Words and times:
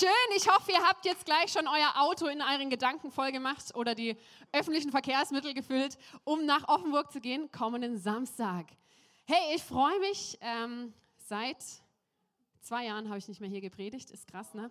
Schön. 0.00 0.08
Ich 0.34 0.48
hoffe, 0.48 0.72
ihr 0.72 0.82
habt 0.82 1.04
jetzt 1.04 1.26
gleich 1.26 1.52
schon 1.52 1.68
euer 1.68 1.92
Auto 1.96 2.26
in 2.26 2.40
euren 2.40 2.70
Gedanken 2.70 3.10
vollgemacht 3.10 3.74
oder 3.74 3.94
die 3.94 4.16
öffentlichen 4.50 4.90
Verkehrsmittel 4.90 5.52
gefüllt, 5.52 5.98
um 6.24 6.46
nach 6.46 6.68
Offenburg 6.68 7.12
zu 7.12 7.20
gehen, 7.20 7.52
kommenden 7.52 7.98
Samstag. 7.98 8.64
Hey, 9.26 9.54
ich 9.56 9.62
freue 9.62 9.98
mich. 10.00 10.38
Ähm, 10.40 10.94
seit 11.18 11.62
zwei 12.62 12.86
Jahren 12.86 13.10
habe 13.10 13.18
ich 13.18 13.28
nicht 13.28 13.42
mehr 13.42 13.50
hier 13.50 13.60
gepredigt. 13.60 14.10
Ist 14.10 14.26
krass, 14.26 14.54
ne? 14.54 14.70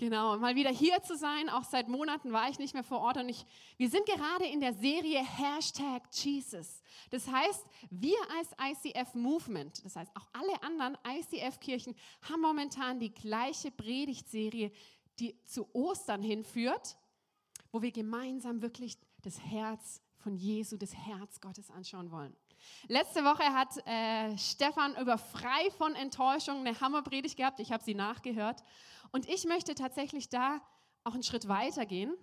Genau, 0.00 0.38
mal 0.38 0.54
wieder 0.54 0.70
hier 0.70 1.02
zu 1.02 1.14
sein. 1.14 1.50
Auch 1.50 1.64
seit 1.64 1.88
Monaten 1.88 2.32
war 2.32 2.48
ich 2.48 2.58
nicht 2.58 2.72
mehr 2.72 2.82
vor 2.82 3.00
Ort 3.00 3.18
und 3.18 3.28
ich, 3.28 3.44
wir 3.76 3.90
sind 3.90 4.06
gerade 4.06 4.46
in 4.46 4.58
der 4.58 4.72
Serie 4.72 5.22
Hashtag 5.22 6.04
Jesus. 6.10 6.80
Das 7.10 7.30
heißt, 7.30 7.66
wir 7.90 8.16
als 8.34 8.48
ICF 8.58 9.14
Movement, 9.14 9.84
das 9.84 9.96
heißt 9.96 10.10
auch 10.16 10.26
alle 10.32 10.62
anderen 10.62 10.96
ICF-Kirchen, 11.06 11.94
haben 12.22 12.40
momentan 12.40 12.98
die 12.98 13.12
gleiche 13.12 13.70
Predigtserie, 13.70 14.72
die 15.18 15.36
zu 15.44 15.68
Ostern 15.74 16.22
hinführt, 16.22 16.96
wo 17.70 17.82
wir 17.82 17.92
gemeinsam 17.92 18.62
wirklich 18.62 18.96
das 19.20 19.38
Herz 19.38 20.00
von 20.16 20.34
Jesu, 20.34 20.78
das 20.78 20.94
Herz 20.94 21.42
Gottes 21.42 21.70
anschauen 21.70 22.10
wollen. 22.10 22.34
Letzte 22.88 23.22
Woche 23.24 23.44
hat 23.44 23.76
äh, 23.86 24.36
Stefan 24.38 24.96
über 24.96 25.18
frei 25.18 25.70
von 25.76 25.94
Enttäuschung 25.94 26.60
eine 26.60 26.80
Hammerpredigt 26.80 27.36
gehabt. 27.36 27.60
Ich 27.60 27.72
habe 27.72 27.84
sie 27.84 27.94
nachgehört. 27.94 28.62
Und 29.12 29.28
ich 29.28 29.44
möchte 29.44 29.74
tatsächlich 29.74 30.28
da 30.28 30.60
auch 31.04 31.14
einen 31.14 31.22
Schritt 31.22 31.48
weiter 31.48 31.86
gehen. 31.86 32.14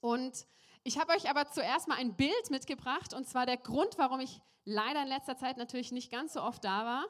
Und 0.00 0.46
ich 0.84 0.98
habe 0.98 1.12
euch 1.12 1.28
aber 1.28 1.50
zuerst 1.50 1.88
mal 1.88 1.96
ein 1.96 2.14
Bild 2.14 2.50
mitgebracht. 2.50 3.12
Und 3.14 3.28
zwar 3.28 3.46
der 3.46 3.56
Grund, 3.56 3.98
warum 3.98 4.20
ich 4.20 4.40
leider 4.64 5.02
in 5.02 5.08
letzter 5.08 5.36
Zeit 5.36 5.56
natürlich 5.56 5.92
nicht 5.92 6.10
ganz 6.10 6.34
so 6.34 6.42
oft 6.42 6.64
da 6.64 6.84
war. 6.84 7.06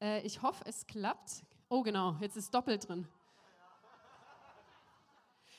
Äh, 0.00 0.26
ich 0.26 0.42
hoffe, 0.42 0.62
es 0.66 0.86
klappt. 0.86 1.42
Oh 1.68 1.82
genau, 1.82 2.16
jetzt 2.20 2.36
ist 2.36 2.54
doppelt 2.54 2.88
drin. 2.88 3.06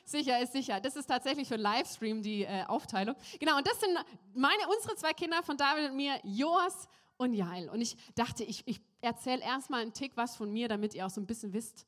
Sicher 0.06 0.42
ist 0.42 0.54
sicher. 0.54 0.80
Das 0.80 0.96
ist 0.96 1.06
tatsächlich 1.06 1.48
für 1.48 1.56
Livestream 1.56 2.24
die 2.24 2.44
äh, 2.44 2.64
Aufteilung. 2.66 3.16
Genau, 3.40 3.58
und 3.58 3.68
das 3.68 3.80
sind 3.80 3.96
meine, 4.34 4.68
unsere 4.76 4.96
zwei 4.96 5.14
Kinder 5.14 5.44
von 5.44 5.56
David 5.56 5.92
und 5.92 5.96
mir, 5.96 6.20
Joas 6.24 6.88
und 7.18 7.36
Jael. 7.36 7.70
Und 7.70 7.82
ich 7.82 7.96
dachte, 8.16 8.44
ich, 8.44 8.64
ich 8.66 8.82
erzähle 9.02 9.44
erstmal 9.44 9.82
einen 9.82 9.94
Tick 9.94 10.14
was 10.16 10.36
von 10.36 10.52
mir, 10.52 10.68
damit 10.68 10.96
ihr 10.96 11.06
auch 11.06 11.12
so 11.12 11.22
ein 11.22 11.28
bisschen 11.28 11.54
wisst, 11.54 11.86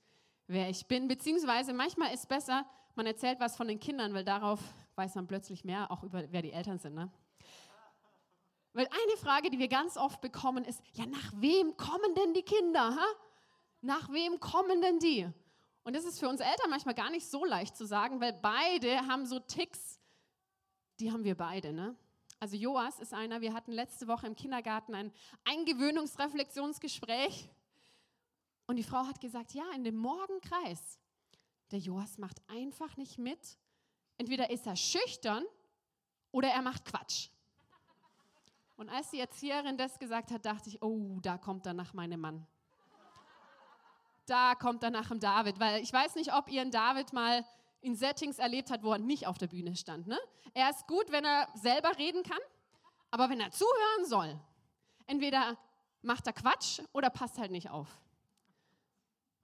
wer 0.52 0.70
ich 0.70 0.86
bin. 0.86 1.08
Beziehungsweise 1.08 1.74
manchmal 1.74 2.14
ist 2.14 2.22
es 2.22 2.26
besser, 2.26 2.66
man 2.96 3.06
erzählt 3.06 3.40
was 3.40 3.56
von 3.56 3.68
den 3.68 3.80
Kindern, 3.80 4.14
weil 4.14 4.24
darauf 4.24 4.60
weiß 4.96 5.16
man 5.16 5.28
plötzlich 5.28 5.64
mehr, 5.64 5.90
auch 5.92 6.04
über 6.04 6.24
wer 6.32 6.42
die 6.42 6.52
Eltern 6.52 6.78
sind. 6.78 6.94
Ne? 6.94 7.10
Weil 8.74 8.88
eine 8.88 9.18
Frage, 9.18 9.50
die 9.50 9.60
wir 9.60 9.68
ganz 9.68 9.98
oft 9.98 10.22
bekommen, 10.22 10.64
ist, 10.64 10.82
ja, 10.94 11.06
nach 11.06 11.34
wem 11.36 11.76
kommen 11.78 12.16
denn 12.16 12.34
die 12.34 12.44
Kinder? 12.44 12.96
Ha? 12.96 13.06
Nach 13.82 14.12
wem 14.12 14.40
kommen 14.40 14.82
denn 14.82 15.00
die? 15.00 15.28
Und 15.84 15.96
das 15.96 16.06
ist 16.06 16.20
für 16.20 16.30
uns 16.30 16.42
Eltern 16.42 16.70
manchmal 16.70 16.94
gar 16.94 17.10
nicht 17.10 17.28
so 17.28 17.44
leicht 17.44 17.76
zu 17.76 17.86
sagen, 17.86 18.22
weil 18.22 18.34
beide 18.34 19.08
haben 19.08 19.26
so 19.26 19.40
Ticks, 19.40 20.00
die 21.00 21.12
haben 21.12 21.24
wir 21.24 21.36
beide. 21.36 21.74
Ne? 21.74 21.96
Also 22.40 22.56
Joas 22.56 23.00
ist 23.00 23.14
einer, 23.14 23.42
wir 23.42 23.54
hatten 23.54 23.72
letzte 23.72 24.08
Woche 24.08 24.28
im 24.28 24.36
Kindergarten 24.36 24.94
ein 24.94 25.12
Eingewöhnungsreflexionsgespräch 25.46 27.50
und 28.68 28.76
die 28.76 28.84
Frau 28.84 29.06
hat 29.06 29.20
gesagt, 29.20 29.54
ja, 29.54 29.64
in 29.76 29.84
dem 29.84 29.98
Morgenkreis, 29.98 31.00
der 31.72 31.80
Joas 31.80 32.18
macht 32.18 32.38
einfach 32.48 32.98
nicht 32.98 33.18
mit. 33.18 33.58
Entweder 34.18 34.50
ist 34.50 34.68
er 34.68 34.76
schüchtern 34.76 35.44
oder 36.32 36.50
er 36.50 36.62
macht 36.62 36.86
Quatsch. 36.86 37.30
Und 38.76 38.90
als 38.90 39.12
die 39.12 39.20
Erzieherin 39.20 39.78
das 39.78 40.00
gesagt 40.00 40.32
hat, 40.32 40.46
dachte 40.46 40.70
ich, 40.70 40.82
oh, 40.82 41.20
da 41.22 41.38
kommt 41.38 41.66
danach 41.66 41.94
mein 41.94 42.20
Mann 42.20 42.48
da 44.32 44.56
kommt 44.56 44.82
dann 44.84 44.94
nach 44.94 45.10
dem 45.10 45.20
David, 45.20 45.60
weil 45.60 45.82
ich 45.82 45.92
weiß 45.92 46.16
nicht, 46.16 46.34
ob 46.34 46.50
ihr 46.50 46.62
einen 46.62 46.72
David 46.72 47.12
mal 47.12 47.46
in 47.82 47.96
Settings 47.96 48.40
erlebt 48.40 48.72
habt, 48.72 48.84
wo 48.84 48.94
er 48.94 49.00
nicht 49.00 49.28
auf 49.28 49.38
der 49.38 49.48
Bühne 49.48 49.76
stand. 49.76 50.08
Ne? 50.08 50.18
Er 50.54 50.70
ist 50.70 50.88
gut, 50.88 51.12
wenn 51.12 51.26
er 51.26 51.50
selber 51.56 51.98
reden 51.98 52.24
kann, 52.24 52.40
aber 53.10 53.30
wenn 53.30 53.42
er 53.42 53.52
zuhören 53.52 54.06
soll, 54.06 54.40
entweder 55.06 55.58
macht 56.02 56.28
er 56.28 56.34
Quatsch 56.34 56.82
oder 56.94 57.10
passt 57.10 57.38
halt 57.38 57.52
nicht 57.52 57.70
auf. 57.70 57.98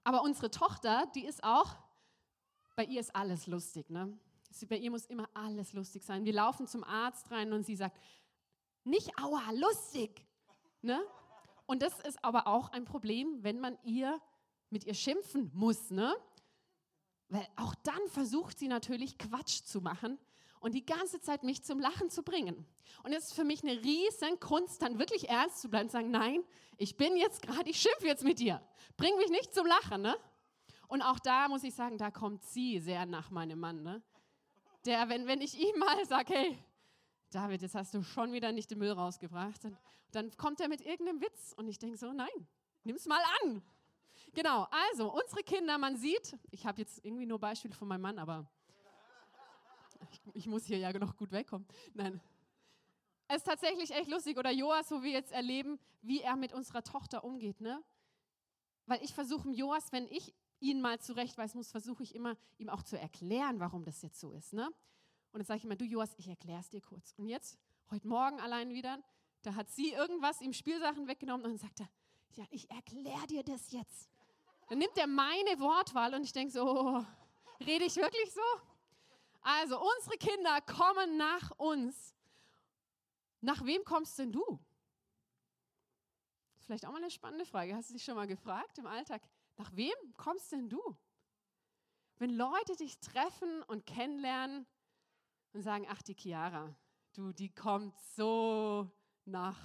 Aber 0.08 0.22
unsere 0.22 0.50
Tochter, 0.50 1.04
die 1.14 1.26
ist 1.26 1.44
auch, 1.44 1.76
bei 2.76 2.84
ihr 2.84 2.98
ist 2.98 3.14
alles 3.14 3.46
lustig. 3.46 3.90
Ne? 3.90 4.18
Bei 4.66 4.78
ihr 4.78 4.90
muss 4.90 5.04
immer 5.04 5.28
alles 5.34 5.74
lustig 5.74 6.02
sein. 6.02 6.24
Wir 6.24 6.32
laufen 6.32 6.66
zum 6.66 6.82
Arzt 6.82 7.30
rein 7.30 7.52
und 7.52 7.66
sie 7.66 7.76
sagt, 7.76 8.00
nicht 8.84 9.10
aua, 9.18 9.42
lustig. 9.52 10.26
Ne? 10.80 10.98
Und 11.66 11.82
das 11.82 12.00
ist 12.00 12.24
aber 12.24 12.46
auch 12.46 12.70
ein 12.70 12.86
Problem, 12.86 13.44
wenn 13.44 13.60
man 13.60 13.76
ihr 13.84 14.18
mit 14.70 14.84
ihr 14.84 14.94
schimpfen 14.94 15.50
muss, 15.52 15.90
ne? 15.90 16.16
Weil 17.28 17.46
auch 17.56 17.74
dann 17.74 18.00
versucht 18.08 18.58
sie 18.58 18.68
natürlich 18.68 19.18
Quatsch 19.18 19.62
zu 19.64 19.82
machen 19.82 20.18
und 20.60 20.74
die 20.74 20.84
ganze 20.84 21.20
Zeit 21.20 21.42
mich 21.42 21.62
zum 21.62 21.80
Lachen 21.80 22.10
zu 22.10 22.22
bringen. 22.22 22.66
Und 23.02 23.12
es 23.12 23.26
ist 23.26 23.34
für 23.34 23.44
mich 23.44 23.62
eine 23.62 23.82
riesen 23.82 24.40
Kunst, 24.40 24.82
dann 24.82 24.98
wirklich 24.98 25.28
ernst 25.28 25.60
zu 25.60 25.68
bleiben 25.68 25.86
und 25.86 25.92
sagen, 25.92 26.10
nein, 26.10 26.42
ich 26.76 26.96
bin 26.96 27.16
jetzt 27.16 27.42
gerade, 27.42 27.68
ich 27.68 27.80
schimpfe 27.80 28.06
jetzt 28.06 28.24
mit 28.24 28.38
dir. 28.38 28.60
Bring 28.96 29.16
mich 29.16 29.30
nicht 29.30 29.54
zum 29.54 29.66
Lachen, 29.66 30.02
ne? 30.02 30.16
Und 30.88 31.02
auch 31.02 31.18
da 31.18 31.48
muss 31.48 31.64
ich 31.64 31.74
sagen, 31.74 31.98
da 31.98 32.10
kommt 32.10 32.44
sie 32.44 32.80
sehr 32.80 33.06
nach 33.06 33.30
meinem 33.30 33.60
Mann, 33.60 33.82
ne? 33.82 34.02
Der, 34.84 35.08
wenn, 35.08 35.26
wenn 35.26 35.40
ich 35.40 35.58
ihm 35.58 35.78
mal 35.78 36.04
sage, 36.06 36.34
hey, 36.34 36.58
David, 37.30 37.60
jetzt 37.62 37.74
hast 37.74 37.92
du 37.92 38.02
schon 38.02 38.32
wieder 38.32 38.52
nicht 38.52 38.70
den 38.70 38.78
Müll 38.78 38.92
rausgebracht, 38.92 39.62
dann, 39.64 39.76
dann 40.12 40.36
kommt 40.36 40.60
er 40.60 40.68
mit 40.68 40.80
irgendeinem 40.80 41.20
Witz 41.20 41.52
und 41.56 41.68
ich 41.68 41.78
denke 41.78 41.98
so, 41.98 42.12
nein, 42.12 42.28
nimm's 42.84 43.06
mal 43.06 43.22
an. 43.42 43.62
Genau, 44.34 44.66
also 44.70 45.12
unsere 45.12 45.42
Kinder, 45.42 45.78
man 45.78 45.96
sieht, 45.96 46.38
ich 46.50 46.66
habe 46.66 46.80
jetzt 46.80 47.04
irgendwie 47.04 47.26
nur 47.26 47.38
Beispiele 47.38 47.74
von 47.74 47.88
meinem 47.88 48.02
Mann, 48.02 48.18
aber 48.18 48.50
ich, 50.10 50.20
ich, 50.34 50.46
muss 50.46 50.66
hier 50.66 50.78
ja 50.78 50.92
noch 50.98 51.16
gut 51.16 51.32
wegkommen. 51.32 51.66
Nein. 51.94 52.20
Es 53.28 53.38
ist 53.38 53.44
tatsächlich 53.44 53.90
echt 53.90 54.08
lustig, 54.08 54.38
oder 54.38 54.50
Joas, 54.50 54.90
wo 54.90 55.02
wir 55.02 55.10
jetzt 55.10 55.32
erleben, 55.32 55.78
wie 56.00 56.20
er 56.20 56.36
mit 56.36 56.52
unserer 56.52 56.82
Tochter 56.82 57.24
umgeht, 57.24 57.60
ne? 57.60 57.82
Weil 58.86 59.02
ich 59.02 59.12
versuche 59.12 59.50
Joas, 59.50 59.92
wenn 59.92 60.08
ich 60.08 60.34
ihn 60.60 60.80
mal 60.80 60.98
zurechtweisen 60.98 61.58
muss, 61.58 61.70
versuche 61.70 62.02
ich 62.02 62.14
immer, 62.14 62.36
ihm 62.56 62.70
auch 62.70 62.82
zu 62.82 62.98
erklären, 62.98 63.60
warum 63.60 63.84
das 63.84 64.00
jetzt 64.02 64.18
so 64.18 64.32
ist, 64.32 64.54
ne? 64.54 64.66
Und 65.32 65.40
dann 65.40 65.44
sage 65.44 65.58
ich 65.58 65.64
immer, 65.64 65.76
du 65.76 65.84
Joas, 65.84 66.14
ich 66.16 66.28
erkläre 66.28 66.60
es 66.60 66.70
dir 66.70 66.80
kurz. 66.80 67.12
Und 67.18 67.28
jetzt, 67.28 67.58
heute 67.90 68.08
Morgen 68.08 68.40
allein 68.40 68.70
wieder, 68.70 68.98
da 69.42 69.54
hat 69.54 69.70
sie 69.70 69.92
irgendwas, 69.92 70.40
ihm 70.40 70.52
Spielsachen 70.52 71.06
weggenommen 71.06 71.44
und 71.44 71.52
dann 71.52 71.58
sagt 71.58 71.80
er, 71.80 71.88
ja, 72.34 72.44
ich 72.50 72.70
erkläre 72.70 73.26
dir 73.26 73.42
das 73.42 73.72
jetzt. 73.72 74.10
Dann 74.68 74.78
nimmt 74.78 74.96
er 74.96 75.06
meine 75.06 75.58
Wortwahl 75.60 76.14
und 76.14 76.24
ich 76.24 76.32
denke 76.32 76.52
so, 76.52 76.62
oh, 76.62 77.04
rede 77.64 77.84
ich 77.84 77.96
wirklich 77.96 78.32
so? 78.32 78.40
Also, 79.50 79.80
unsere 79.80 80.18
Kinder 80.18 80.60
kommen 80.60 81.16
nach 81.16 81.52
uns. 81.52 82.14
Nach 83.40 83.64
wem 83.64 83.82
kommst 83.82 84.18
denn 84.18 84.30
du? 84.30 84.58
Vielleicht 86.66 86.84
auch 86.84 86.90
mal 86.90 86.98
eine 86.98 87.10
spannende 87.10 87.46
Frage. 87.46 87.74
Hast 87.74 87.88
du 87.88 87.94
dich 87.94 88.04
schon 88.04 88.16
mal 88.16 88.26
gefragt 88.26 88.76
im 88.76 88.86
Alltag? 88.86 89.22
Nach 89.56 89.74
wem 89.74 89.94
kommst 90.18 90.52
denn 90.52 90.68
du? 90.68 90.78
Wenn 92.18 92.36
Leute 92.36 92.76
dich 92.76 93.00
treffen 93.00 93.62
und 93.62 93.86
kennenlernen 93.86 94.66
und 95.54 95.62
sagen, 95.62 95.86
ach, 95.88 96.02
die 96.02 96.14
Chiara, 96.14 96.76
du, 97.14 97.32
die 97.32 97.48
kommt 97.48 97.98
so 98.16 98.86
nach, 99.24 99.56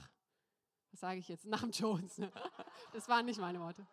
was 0.91 1.01
sage 1.01 1.19
ich 1.19 1.27
jetzt, 1.27 1.43
nach 1.43 1.59
dem 1.59 1.71
Jones. 1.71 2.21
Das 2.93 3.09
waren 3.09 3.25
nicht 3.25 3.39
meine 3.39 3.59
Worte. 3.59 3.85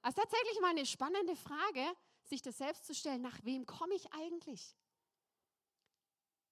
Also 0.00 0.22
tatsächlich 0.22 0.60
mal 0.60 0.70
eine 0.70 0.86
spannende 0.86 1.36
Frage, 1.36 1.94
sich 2.28 2.42
das 2.42 2.58
selbst 2.58 2.86
zu 2.86 2.94
stellen, 2.94 3.22
nach 3.22 3.44
wem 3.44 3.66
komme 3.66 3.94
ich 3.94 4.12
eigentlich? 4.12 4.76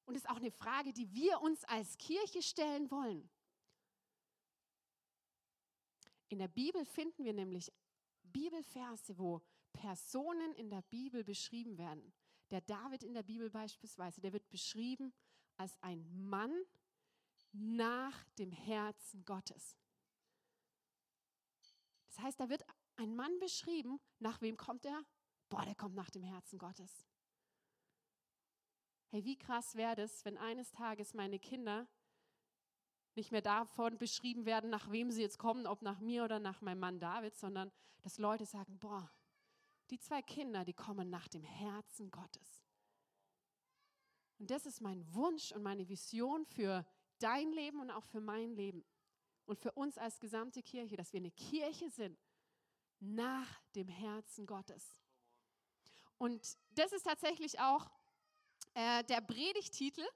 Und 0.04 0.16
es 0.16 0.24
ist 0.24 0.30
auch 0.30 0.36
eine 0.36 0.50
Frage, 0.50 0.92
die 0.92 1.12
wir 1.12 1.40
uns 1.40 1.64
als 1.64 1.96
Kirche 1.98 2.42
stellen 2.42 2.90
wollen. 2.90 3.30
In 6.28 6.38
der 6.38 6.48
Bibel 6.48 6.84
finden 6.84 7.24
wir 7.24 7.32
nämlich 7.32 7.72
Bibelverse, 8.22 9.18
wo 9.18 9.42
Personen 9.72 10.52
in 10.54 10.70
der 10.70 10.82
Bibel 10.82 11.24
beschrieben 11.24 11.78
werden. 11.78 12.12
Der 12.50 12.60
David 12.62 13.02
in 13.02 13.14
der 13.14 13.22
Bibel 13.22 13.50
beispielsweise, 13.50 14.20
der 14.20 14.32
wird 14.32 14.48
beschrieben 14.50 15.12
als 15.56 15.76
ein 15.82 16.06
Mann 16.28 16.52
nach 17.52 18.24
dem 18.38 18.50
Herzen 18.50 19.24
Gottes. 19.24 19.76
Das 22.08 22.18
heißt, 22.18 22.40
da 22.40 22.48
wird 22.48 22.64
ein 22.96 23.14
Mann 23.14 23.38
beschrieben, 23.38 24.00
nach 24.18 24.40
wem 24.40 24.56
kommt 24.56 24.84
er? 24.84 25.04
Boah, 25.52 25.66
der 25.66 25.74
kommt 25.74 25.94
nach 25.94 26.08
dem 26.08 26.22
Herzen 26.22 26.58
Gottes. 26.58 27.06
Hey, 29.10 29.22
wie 29.22 29.36
krass 29.36 29.74
wäre 29.74 29.94
das, 29.94 30.24
wenn 30.24 30.38
eines 30.38 30.70
Tages 30.72 31.12
meine 31.12 31.38
Kinder 31.38 31.86
nicht 33.16 33.32
mehr 33.32 33.42
davon 33.42 33.98
beschrieben 33.98 34.46
werden, 34.46 34.70
nach 34.70 34.90
wem 34.90 35.10
sie 35.10 35.20
jetzt 35.20 35.38
kommen, 35.38 35.66
ob 35.66 35.82
nach 35.82 36.00
mir 36.00 36.24
oder 36.24 36.38
nach 36.38 36.62
meinem 36.62 36.78
Mann 36.78 36.98
David, 36.98 37.36
sondern 37.36 37.70
dass 38.00 38.16
Leute 38.16 38.46
sagen, 38.46 38.78
boah, 38.78 39.12
die 39.90 39.98
zwei 39.98 40.22
Kinder, 40.22 40.64
die 40.64 40.72
kommen 40.72 41.10
nach 41.10 41.28
dem 41.28 41.44
Herzen 41.44 42.10
Gottes. 42.10 42.64
Und 44.38 44.50
das 44.50 44.64
ist 44.64 44.80
mein 44.80 45.04
Wunsch 45.12 45.52
und 45.52 45.62
meine 45.62 45.86
Vision 45.86 46.46
für 46.46 46.86
dein 47.18 47.52
Leben 47.52 47.78
und 47.78 47.90
auch 47.90 48.06
für 48.06 48.22
mein 48.22 48.54
Leben. 48.54 48.86
und 49.44 49.58
für 49.58 49.72
uns 49.72 49.98
als 49.98 50.18
gesamte 50.18 50.62
Kirche, 50.62 50.96
dass 50.96 51.12
wir 51.12 51.20
eine 51.20 51.32
Kirche 51.32 51.90
sind 51.90 52.18
nach 53.00 53.60
dem 53.74 53.88
Herzen 53.88 54.46
Gottes. 54.46 55.01
Und 56.22 56.56
das 56.76 56.92
ist 56.92 57.02
tatsächlich 57.02 57.58
auch 57.58 57.90
äh, 58.74 59.02
der 59.02 59.20
Predigtitel, 59.22 60.06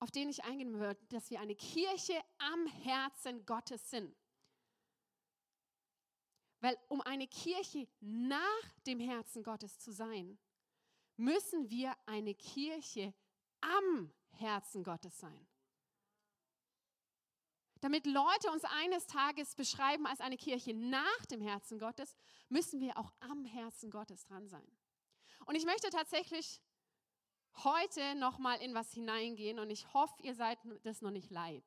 auf 0.00 0.10
den 0.10 0.28
ich 0.28 0.44
eingehen 0.44 0.78
würde, 0.78 1.00
dass 1.08 1.30
wir 1.30 1.40
eine 1.40 1.56
Kirche 1.56 2.20
am 2.36 2.66
Herzen 2.66 3.46
Gottes 3.46 3.88
sind. 3.88 4.14
Weil 6.60 6.76
um 6.90 7.00
eine 7.00 7.26
Kirche 7.26 7.88
nach 8.00 8.68
dem 8.86 9.00
Herzen 9.00 9.42
Gottes 9.42 9.78
zu 9.78 9.90
sein, 9.92 10.38
müssen 11.16 11.70
wir 11.70 11.96
eine 12.04 12.34
Kirche 12.34 13.14
am 13.62 14.12
Herzen 14.32 14.84
Gottes 14.84 15.18
sein. 15.18 15.48
Damit 17.82 18.06
Leute 18.06 18.48
uns 18.52 18.62
eines 18.62 19.08
Tages 19.08 19.56
beschreiben 19.56 20.06
als 20.06 20.20
eine 20.20 20.36
Kirche 20.36 20.72
nach 20.72 21.26
dem 21.26 21.40
Herzen 21.40 21.80
Gottes, 21.80 22.14
müssen 22.48 22.80
wir 22.80 22.96
auch 22.96 23.12
am 23.18 23.44
Herzen 23.44 23.90
Gottes 23.90 24.24
dran 24.24 24.48
sein. 24.48 24.70
Und 25.46 25.56
ich 25.56 25.64
möchte 25.64 25.90
tatsächlich 25.90 26.60
heute 27.64 28.14
noch 28.14 28.38
mal 28.38 28.54
in 28.62 28.72
was 28.72 28.92
hineingehen 28.92 29.58
und 29.58 29.68
ich 29.68 29.92
hoffe, 29.92 30.14
ihr 30.22 30.36
seid 30.36 30.60
das 30.84 31.02
noch 31.02 31.10
nicht 31.10 31.32
leid. 31.32 31.64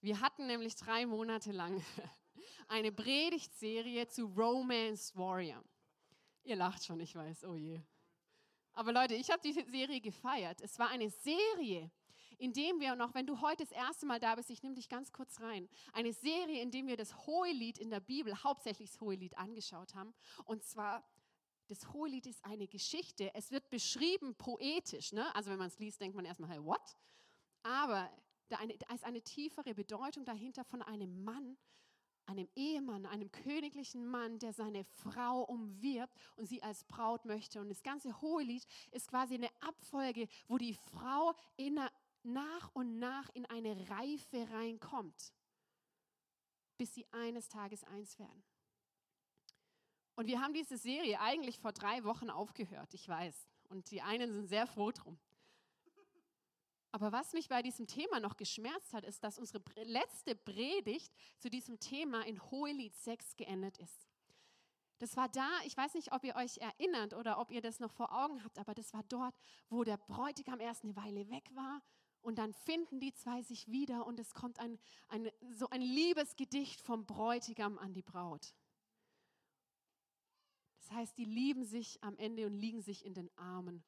Wir 0.00 0.20
hatten 0.20 0.46
nämlich 0.46 0.76
drei 0.76 1.04
Monate 1.04 1.50
lang 1.50 1.84
eine 2.68 2.92
Predigtserie 2.92 4.06
zu 4.06 4.26
Romance 4.26 5.16
Warrior. 5.16 5.64
Ihr 6.44 6.54
lacht 6.54 6.84
schon, 6.84 7.00
ich 7.00 7.16
weiß, 7.16 7.42
oh 7.46 7.56
je. 7.56 7.80
Aber 8.72 8.92
Leute, 8.92 9.14
ich 9.14 9.32
habe 9.32 9.42
diese 9.42 9.64
Serie 9.64 10.00
gefeiert. 10.00 10.60
Es 10.60 10.78
war 10.78 10.90
eine 10.90 11.10
Serie, 11.10 11.90
in 12.38 12.52
dem 12.52 12.80
wir, 12.80 12.92
und 12.92 13.00
auch 13.00 13.14
wenn 13.14 13.26
du 13.26 13.40
heute 13.40 13.64
das 13.64 13.72
erste 13.72 14.06
Mal 14.06 14.20
da 14.20 14.34
bist, 14.34 14.50
ich 14.50 14.62
nehme 14.62 14.74
dich 14.74 14.88
ganz 14.88 15.12
kurz 15.12 15.40
rein, 15.40 15.68
eine 15.92 16.12
Serie, 16.12 16.62
in 16.62 16.70
dem 16.70 16.86
wir 16.86 16.96
das 16.96 17.26
Hohelied 17.26 17.78
in 17.78 17.90
der 17.90 18.00
Bibel, 18.00 18.42
hauptsächlich 18.42 18.90
das 18.90 19.00
Hohelied, 19.00 19.36
angeschaut 19.38 19.94
haben. 19.94 20.14
Und 20.44 20.62
zwar, 20.64 21.04
das 21.68 21.92
Hohelied 21.92 22.26
ist 22.26 22.44
eine 22.44 22.68
Geschichte. 22.68 23.34
Es 23.34 23.50
wird 23.50 23.70
beschrieben 23.70 24.34
poetisch. 24.34 25.12
Ne? 25.12 25.34
Also 25.34 25.50
wenn 25.50 25.58
man 25.58 25.68
es 25.68 25.78
liest, 25.78 26.00
denkt 26.00 26.16
man 26.16 26.24
erstmal, 26.24 26.50
hey, 26.50 26.64
what? 26.64 26.96
Aber 27.62 28.10
da, 28.48 28.56
eine, 28.56 28.76
da 28.76 28.94
ist 28.94 29.04
eine 29.04 29.22
tiefere 29.22 29.74
Bedeutung 29.74 30.24
dahinter 30.24 30.64
von 30.64 30.82
einem 30.82 31.24
Mann, 31.24 31.56
einem 32.26 32.48
Ehemann, 32.54 33.06
einem 33.06 33.30
königlichen 33.30 34.06
Mann, 34.06 34.38
der 34.38 34.52
seine 34.52 34.84
Frau 34.84 35.42
umwirbt 35.42 36.14
und 36.36 36.46
sie 36.46 36.62
als 36.62 36.84
Braut 36.84 37.24
möchte. 37.24 37.60
Und 37.60 37.68
das 37.68 37.82
ganze 37.82 38.20
Hohelied 38.20 38.66
ist 38.92 39.08
quasi 39.08 39.34
eine 39.34 39.50
Abfolge, 39.60 40.28
wo 40.48 40.58
die 40.58 40.74
Frau 40.74 41.34
in 41.56 41.78
einer 41.78 41.90
nach 42.24 42.70
und 42.74 42.98
nach 42.98 43.28
in 43.34 43.46
eine 43.46 43.88
Reife 43.90 44.48
reinkommt, 44.50 45.32
bis 46.76 46.94
sie 46.94 47.06
eines 47.12 47.48
Tages 47.48 47.84
eins 47.84 48.18
werden. 48.18 48.42
Und 50.16 50.26
wir 50.26 50.40
haben 50.40 50.54
diese 50.54 50.78
Serie 50.78 51.20
eigentlich 51.20 51.58
vor 51.58 51.72
drei 51.72 52.04
Wochen 52.04 52.30
aufgehört, 52.30 52.94
ich 52.94 53.08
weiß. 53.08 53.48
Und 53.68 53.90
die 53.90 54.02
einen 54.02 54.32
sind 54.32 54.46
sehr 54.46 54.66
froh 54.66 54.92
drum. 54.92 55.18
Aber 56.92 57.10
was 57.10 57.32
mich 57.32 57.48
bei 57.48 57.60
diesem 57.60 57.88
Thema 57.88 58.20
noch 58.20 58.36
geschmerzt 58.36 58.94
hat, 58.94 59.04
ist, 59.04 59.24
dass 59.24 59.38
unsere 59.38 59.60
letzte 59.82 60.36
Predigt 60.36 61.12
zu 61.38 61.50
diesem 61.50 61.80
Thema 61.80 62.24
in 62.24 62.40
Hohelied 62.50 62.94
6 62.94 63.34
geendet 63.34 63.78
ist. 63.78 64.06
Das 64.98 65.16
war 65.16 65.28
da, 65.28 65.48
ich 65.64 65.76
weiß 65.76 65.94
nicht, 65.94 66.12
ob 66.12 66.22
ihr 66.22 66.36
euch 66.36 66.58
erinnert 66.58 67.14
oder 67.14 67.40
ob 67.40 67.50
ihr 67.50 67.60
das 67.60 67.80
noch 67.80 67.92
vor 67.92 68.12
Augen 68.12 68.44
habt, 68.44 68.60
aber 68.60 68.74
das 68.74 68.92
war 68.92 69.02
dort, 69.08 69.34
wo 69.68 69.82
der 69.82 69.96
Bräutigam 69.96 70.60
erst 70.60 70.84
eine 70.84 70.94
Weile 70.94 71.28
weg 71.30 71.50
war 71.54 71.82
und 72.24 72.36
dann 72.36 72.54
finden 72.54 73.00
die 73.00 73.12
zwei 73.12 73.42
sich 73.42 73.68
wieder 73.68 74.06
und 74.06 74.18
es 74.18 74.32
kommt 74.32 74.58
ein, 74.58 74.78
ein, 75.08 75.30
so 75.52 75.68
ein 75.68 75.82
Liebesgedicht 75.82 76.80
vom 76.80 77.04
Bräutigam 77.04 77.78
an 77.78 77.92
die 77.92 78.02
Braut. 78.02 78.54
Das 80.78 80.90
heißt, 80.90 81.18
die 81.18 81.24
lieben 81.24 81.64
sich 81.64 82.02
am 82.02 82.16
Ende 82.16 82.46
und 82.46 82.54
liegen 82.54 82.80
sich 82.80 83.04
in 83.04 83.14
den 83.14 83.30
Armen. 83.36 83.84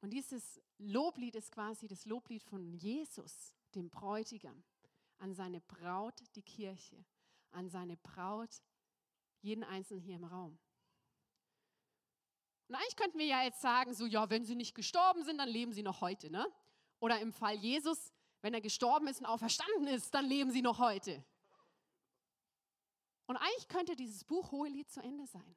Und 0.00 0.10
dieses 0.10 0.60
Loblied 0.78 1.34
ist 1.34 1.52
quasi 1.52 1.86
das 1.86 2.06
Loblied 2.06 2.42
von 2.42 2.72
Jesus, 2.72 3.54
dem 3.74 3.90
Bräutigam, 3.90 4.64
an 5.18 5.34
seine 5.34 5.60
Braut, 5.60 6.22
die 6.34 6.42
Kirche, 6.42 7.04
an 7.50 7.68
seine 7.68 7.98
Braut, 7.98 8.62
jeden 9.42 9.64
Einzelnen 9.64 10.00
hier 10.00 10.16
im 10.16 10.24
Raum. 10.24 10.58
Und 12.68 12.74
eigentlich 12.74 12.96
könnten 12.96 13.18
wir 13.18 13.26
ja 13.26 13.42
jetzt 13.42 13.60
sagen, 13.60 13.92
so, 13.92 14.06
ja, 14.06 14.30
wenn 14.30 14.44
sie 14.46 14.54
nicht 14.54 14.74
gestorben 14.74 15.24
sind, 15.24 15.38
dann 15.38 15.48
leben 15.48 15.72
sie 15.72 15.82
noch 15.82 16.00
heute, 16.00 16.30
ne? 16.30 16.46
Oder 17.00 17.20
im 17.20 17.32
Fall 17.32 17.56
Jesus, 17.56 18.12
wenn 18.42 18.54
er 18.54 18.60
gestorben 18.60 19.08
ist 19.08 19.20
und 19.20 19.26
auferstanden 19.26 19.86
ist, 19.88 20.14
dann 20.14 20.26
leben 20.26 20.50
sie 20.50 20.62
noch 20.62 20.78
heute. 20.78 21.24
Und 23.26 23.36
eigentlich 23.36 23.68
könnte 23.68 23.96
dieses 23.96 24.24
Buch 24.24 24.50
Hohelied 24.50 24.90
zu 24.90 25.00
Ende 25.00 25.26
sein. 25.26 25.56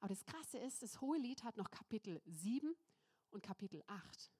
Aber 0.00 0.08
das 0.08 0.24
Krasse 0.24 0.58
ist, 0.58 0.82
das 0.82 1.00
Hohelied 1.00 1.42
hat 1.44 1.56
noch 1.56 1.70
Kapitel 1.70 2.20
7 2.26 2.76
und 3.30 3.42
Kapitel 3.42 3.82
8. 3.86 4.30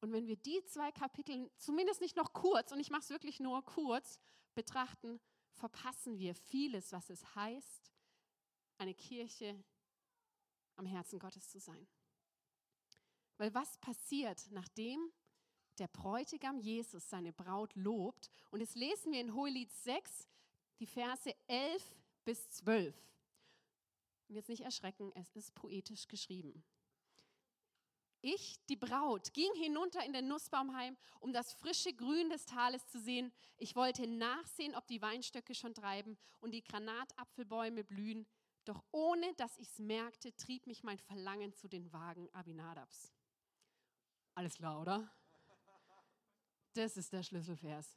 Und 0.00 0.12
wenn 0.12 0.26
wir 0.26 0.36
die 0.36 0.64
zwei 0.64 0.90
Kapitel 0.92 1.50
zumindest 1.56 2.00
nicht 2.00 2.16
noch 2.16 2.32
kurz, 2.32 2.72
und 2.72 2.80
ich 2.80 2.90
mache 2.90 3.02
es 3.02 3.10
wirklich 3.10 3.38
nur 3.38 3.64
kurz, 3.64 4.18
betrachten, 4.54 5.20
verpassen 5.52 6.18
wir 6.18 6.34
vieles, 6.34 6.92
was 6.92 7.10
es 7.10 7.34
heißt, 7.34 7.92
eine 8.78 8.94
Kirche 8.94 9.62
am 10.76 10.86
Herzen 10.86 11.18
Gottes 11.18 11.48
zu 11.50 11.60
sein. 11.60 11.86
Weil 13.40 13.54
was 13.54 13.78
passiert, 13.78 14.48
nachdem 14.50 15.00
der 15.78 15.88
Bräutigam 15.88 16.58
Jesus 16.58 17.08
seine 17.08 17.32
Braut 17.32 17.74
lobt? 17.74 18.28
Und 18.50 18.60
das 18.60 18.74
lesen 18.74 19.12
wir 19.12 19.20
in 19.22 19.32
Hohelied 19.32 19.72
6, 19.72 20.28
die 20.78 20.84
Verse 20.84 21.34
11 21.46 21.96
bis 22.22 22.50
12. 22.50 22.94
Und 24.28 24.34
jetzt 24.34 24.50
nicht 24.50 24.60
erschrecken, 24.60 25.10
es 25.14 25.34
ist 25.36 25.54
poetisch 25.54 26.06
geschrieben. 26.06 26.62
Ich, 28.20 28.58
die 28.66 28.76
Braut, 28.76 29.32
ging 29.32 29.54
hinunter 29.54 30.04
in 30.04 30.12
den 30.12 30.28
Nussbaumheim, 30.28 30.98
um 31.20 31.32
das 31.32 31.54
frische 31.54 31.94
Grün 31.94 32.28
des 32.28 32.44
Tales 32.44 32.86
zu 32.88 33.00
sehen. 33.00 33.32
Ich 33.56 33.74
wollte 33.74 34.06
nachsehen, 34.06 34.74
ob 34.74 34.86
die 34.86 35.00
Weinstöcke 35.00 35.54
schon 35.54 35.72
treiben 35.72 36.18
und 36.40 36.50
die 36.50 36.62
Granatapfelbäume 36.62 37.84
blühen. 37.84 38.26
Doch 38.66 38.84
ohne 38.92 39.32
dass 39.36 39.56
ich 39.56 39.70
es 39.70 39.78
merkte, 39.78 40.36
trieb 40.36 40.66
mich 40.66 40.82
mein 40.82 40.98
Verlangen 40.98 41.54
zu 41.54 41.68
den 41.68 41.90
Wagen 41.94 42.28
Abinadabs. 42.34 43.14
Alles 44.40 44.54
klar, 44.54 44.80
oder? 44.80 45.06
Das 46.72 46.96
ist 46.96 47.12
der 47.12 47.22
Schlüsselvers. 47.22 47.94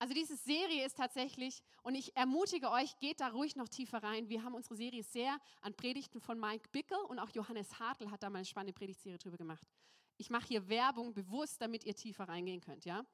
Also 0.00 0.12
diese 0.12 0.34
Serie 0.34 0.84
ist 0.84 0.96
tatsächlich, 0.96 1.62
und 1.84 1.94
ich 1.94 2.16
ermutige 2.16 2.68
euch, 2.72 2.98
geht 2.98 3.20
da 3.20 3.28
ruhig 3.28 3.54
noch 3.54 3.68
tiefer 3.68 4.02
rein. 4.02 4.28
Wir 4.28 4.42
haben 4.42 4.56
unsere 4.56 4.74
Serie 4.74 5.04
sehr 5.04 5.38
an 5.60 5.72
Predigten 5.72 6.20
von 6.20 6.40
Mike 6.40 6.68
Bickel 6.72 6.98
und 6.98 7.20
auch 7.20 7.30
Johannes 7.30 7.78
Hartl 7.78 8.10
hat 8.10 8.24
da 8.24 8.28
mal 8.28 8.38
eine 8.38 8.44
spannende 8.44 8.72
Predigtserie 8.72 9.18
drüber 9.18 9.36
gemacht. 9.36 9.68
Ich 10.16 10.28
mache 10.28 10.48
hier 10.48 10.68
Werbung 10.68 11.14
bewusst, 11.14 11.60
damit 11.60 11.84
ihr 11.84 11.94
tiefer 11.94 12.26
reingehen 12.26 12.60
könnt, 12.60 12.84
ja? 12.84 13.06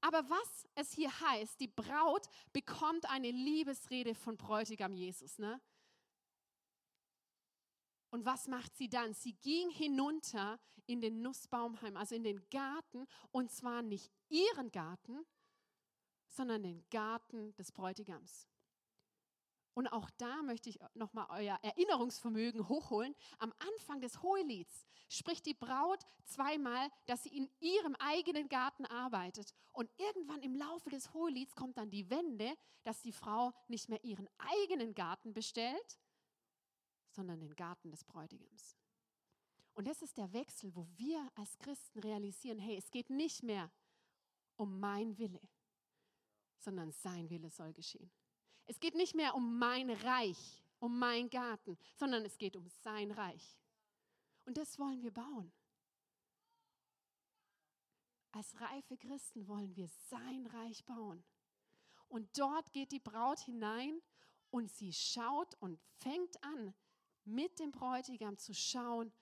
Aber 0.00 0.28
was 0.28 0.66
es 0.74 0.92
hier 0.92 1.20
heißt, 1.20 1.60
die 1.60 1.68
Braut 1.68 2.26
bekommt 2.52 3.08
eine 3.08 3.30
Liebesrede 3.30 4.16
von 4.16 4.36
Bräutigam 4.36 4.92
Jesus, 4.96 5.38
ne? 5.38 5.60
Und 8.12 8.26
was 8.26 8.46
macht 8.46 8.76
sie 8.76 8.90
dann? 8.90 9.14
Sie 9.14 9.32
ging 9.32 9.70
hinunter 9.70 10.60
in 10.84 11.00
den 11.00 11.22
Nussbaumheim, 11.22 11.96
also 11.96 12.14
in 12.14 12.22
den 12.22 12.46
Garten, 12.50 13.06
und 13.30 13.50
zwar 13.50 13.80
nicht 13.80 14.12
ihren 14.28 14.70
Garten, 14.70 15.24
sondern 16.28 16.62
den 16.62 16.84
Garten 16.90 17.54
des 17.54 17.72
Bräutigams. 17.72 18.46
Und 19.72 19.88
auch 19.88 20.10
da 20.18 20.42
möchte 20.42 20.68
ich 20.68 20.78
nochmal 20.92 21.26
euer 21.30 21.58
Erinnerungsvermögen 21.62 22.68
hochholen. 22.68 23.14
Am 23.38 23.54
Anfang 23.58 24.02
des 24.02 24.22
Hohelieds 24.22 24.84
spricht 25.08 25.46
die 25.46 25.54
Braut 25.54 26.00
zweimal, 26.26 26.90
dass 27.06 27.22
sie 27.22 27.34
in 27.34 27.48
ihrem 27.60 27.94
eigenen 27.94 28.50
Garten 28.50 28.84
arbeitet. 28.84 29.54
Und 29.72 29.88
irgendwann 29.96 30.42
im 30.42 30.54
Laufe 30.54 30.90
des 30.90 31.14
Hohelieds 31.14 31.54
kommt 31.54 31.78
dann 31.78 31.88
die 31.88 32.10
Wende, 32.10 32.54
dass 32.82 33.00
die 33.00 33.12
Frau 33.12 33.54
nicht 33.68 33.88
mehr 33.88 34.04
ihren 34.04 34.28
eigenen 34.36 34.94
Garten 34.94 35.32
bestellt, 35.32 35.98
sondern 37.12 37.40
den 37.40 37.54
Garten 37.54 37.90
des 37.90 38.04
Bräutigams. 38.04 38.76
Und 39.74 39.86
das 39.86 40.02
ist 40.02 40.18
der 40.18 40.32
Wechsel, 40.32 40.74
wo 40.74 40.86
wir 40.96 41.30
als 41.34 41.58
Christen 41.58 41.98
realisieren, 42.00 42.58
hey, 42.58 42.76
es 42.76 42.90
geht 42.90 43.10
nicht 43.10 43.42
mehr 43.42 43.70
um 44.56 44.78
mein 44.80 45.16
Wille, 45.18 45.40
sondern 46.58 46.92
sein 46.92 47.30
Wille 47.30 47.50
soll 47.50 47.72
geschehen. 47.72 48.10
Es 48.66 48.78
geht 48.80 48.94
nicht 48.94 49.14
mehr 49.14 49.34
um 49.34 49.58
mein 49.58 49.90
Reich, 49.90 50.62
um 50.78 50.98
meinen 50.98 51.30
Garten, 51.30 51.78
sondern 51.96 52.24
es 52.24 52.38
geht 52.38 52.56
um 52.56 52.68
sein 52.68 53.10
Reich. 53.10 53.58
Und 54.44 54.56
das 54.56 54.78
wollen 54.78 55.02
wir 55.02 55.12
bauen. 55.12 55.52
Als 58.32 58.60
reife 58.60 58.96
Christen 58.96 59.46
wollen 59.46 59.74
wir 59.76 59.88
sein 59.88 60.46
Reich 60.46 60.84
bauen. 60.84 61.22
Und 62.08 62.38
dort 62.38 62.72
geht 62.72 62.92
die 62.92 62.98
Braut 62.98 63.40
hinein 63.40 64.00
und 64.50 64.70
sie 64.70 64.92
schaut 64.92 65.54
und 65.60 65.80
fängt 65.98 66.42
an, 66.42 66.74
mit 67.24 67.58
dem 67.58 67.72
Bräutigam 67.72 68.36
zu 68.38 68.54
schauen, 68.54 69.12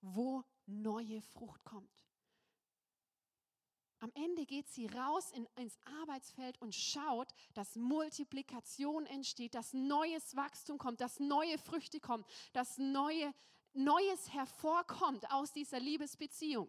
wo 0.00 0.44
neue 0.66 1.22
Frucht 1.22 1.64
kommt. 1.64 2.04
Am 4.00 4.12
Ende 4.14 4.44
geht 4.44 4.68
sie 4.68 4.86
raus 4.86 5.30
in, 5.30 5.46
ins 5.56 5.78
Arbeitsfeld 6.02 6.60
und 6.60 6.74
schaut, 6.74 7.32
dass 7.54 7.74
Multiplikation 7.76 9.06
entsteht, 9.06 9.54
dass 9.54 9.72
neues 9.72 10.36
Wachstum 10.36 10.76
kommt, 10.76 11.00
dass 11.00 11.20
neue 11.20 11.56
Früchte 11.58 12.00
kommen, 12.00 12.24
dass 12.52 12.76
neue, 12.76 13.32
Neues 13.72 14.32
hervorkommt 14.32 15.28
aus 15.32 15.52
dieser 15.52 15.80
Liebesbeziehung. 15.80 16.68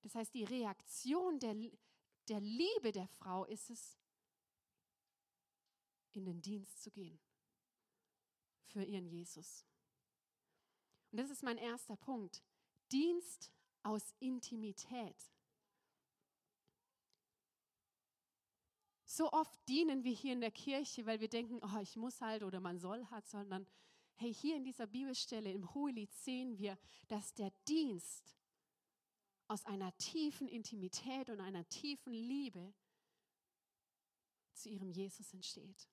Das 0.00 0.14
heißt, 0.14 0.32
die 0.32 0.44
Reaktion 0.44 1.38
der, 1.38 1.54
der 2.28 2.40
Liebe 2.40 2.92
der 2.92 3.06
Frau 3.06 3.44
ist 3.44 3.68
es, 3.68 3.98
in 6.12 6.24
den 6.24 6.40
Dienst 6.40 6.82
zu 6.82 6.90
gehen 6.90 7.20
für 8.68 8.84
ihren 8.84 9.06
Jesus. 9.06 9.64
Und 11.10 11.18
das 11.18 11.30
ist 11.30 11.42
mein 11.42 11.58
erster 11.58 11.96
Punkt. 11.96 12.42
Dienst 12.92 13.52
aus 13.82 14.14
Intimität. 14.20 15.16
So 19.04 19.32
oft 19.32 19.58
dienen 19.68 20.04
wir 20.04 20.12
hier 20.12 20.32
in 20.32 20.40
der 20.40 20.50
Kirche, 20.50 21.06
weil 21.06 21.20
wir 21.20 21.28
denken, 21.28 21.60
oh, 21.62 21.80
ich 21.80 21.96
muss 21.96 22.20
halt 22.20 22.42
oder 22.42 22.60
man 22.60 22.78
soll 22.78 23.04
halt, 23.10 23.26
sondern 23.26 23.66
hey, 24.16 24.32
hier 24.32 24.56
in 24.56 24.64
dieser 24.64 24.86
Bibelstelle 24.86 25.50
im 25.50 25.72
Hohelied 25.74 26.12
sehen 26.12 26.58
wir, 26.58 26.78
dass 27.08 27.34
der 27.34 27.50
Dienst 27.66 28.36
aus 29.48 29.64
einer 29.64 29.96
tiefen 29.96 30.46
Intimität 30.46 31.30
und 31.30 31.40
einer 31.40 31.66
tiefen 31.68 32.12
Liebe 32.12 32.74
zu 34.52 34.68
ihrem 34.68 34.90
Jesus 34.90 35.32
entsteht, 35.32 35.88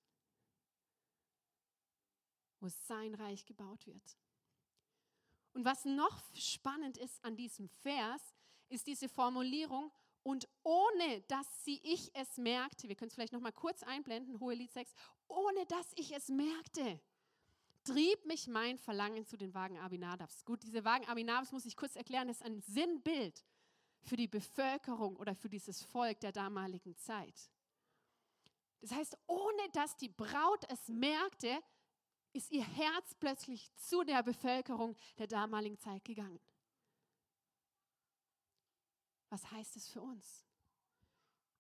wo 2.60 2.68
sein 2.68 3.14
Reich 3.16 3.46
gebaut 3.46 3.86
wird. 3.88 4.18
Und 5.54 5.66
was 5.66 5.86
noch 5.86 6.22
spannend 6.34 6.98
ist 6.98 7.24
an 7.24 7.36
diesem 7.36 7.70
Vers, 7.70 8.22
ist 8.70 8.88
diese 8.88 9.08
Formulierung, 9.08 9.92
und 10.26 10.48
ohne 10.64 11.22
dass 11.28 11.64
sie 11.64 11.80
ich 11.84 12.10
es 12.16 12.38
merkte, 12.38 12.90
wir 12.90 12.96
können 12.96 13.10
es 13.10 13.14
vielleicht 13.14 13.32
noch 13.32 13.42
mal 13.42 13.52
kurz 13.52 13.84
einblenden, 13.84 14.40
Hohelied 14.40 14.72
6, 14.72 14.92
ohne 15.28 15.68
dass 15.68 15.94
ich 15.98 16.16
es 16.16 16.30
merkte, 16.30 17.00
trieb 17.84 18.26
mich 18.26 18.48
mein 18.48 18.80
Verlangen 18.80 19.28
zu 19.28 19.38
den 19.38 19.54
Wagen 19.54 19.78
Abinadabs. 19.78 20.44
Gut, 20.44 20.64
diese 20.64 20.84
Wagen 20.84 21.08
Abinadabs 21.08 21.52
muss 21.52 21.68
ich 21.68 21.78
kurz 21.78 21.96
erklären, 21.96 22.28
ist 22.28 22.42
ein 22.42 22.60
Sinnbild 22.62 23.46
für 24.02 24.16
die 24.16 24.28
Bevölkerung 24.28 25.16
oder 25.18 25.36
für 25.36 25.48
dieses 25.48 25.84
Volk 25.84 26.20
der 26.22 26.32
damaligen 26.32 26.98
Zeit. 26.98 27.52
Das 28.82 28.92
heißt, 28.92 29.18
ohne 29.28 29.70
dass 29.74 29.96
die 29.96 30.10
Braut 30.10 30.66
es 30.70 30.88
merkte, 30.88 31.60
ist 32.36 32.51
ihr 32.51 32.65
Herz 32.65 33.15
plötzlich 33.15 33.74
zu 33.77 34.04
der 34.04 34.22
Bevölkerung 34.22 34.98
der 35.18 35.27
damaligen 35.27 35.80
Zeit 35.80 36.04
gegangen. 36.04 36.39
Was 39.30 39.50
heißt 39.51 39.77
es 39.77 39.88
für 39.88 40.01
uns? 40.01 40.46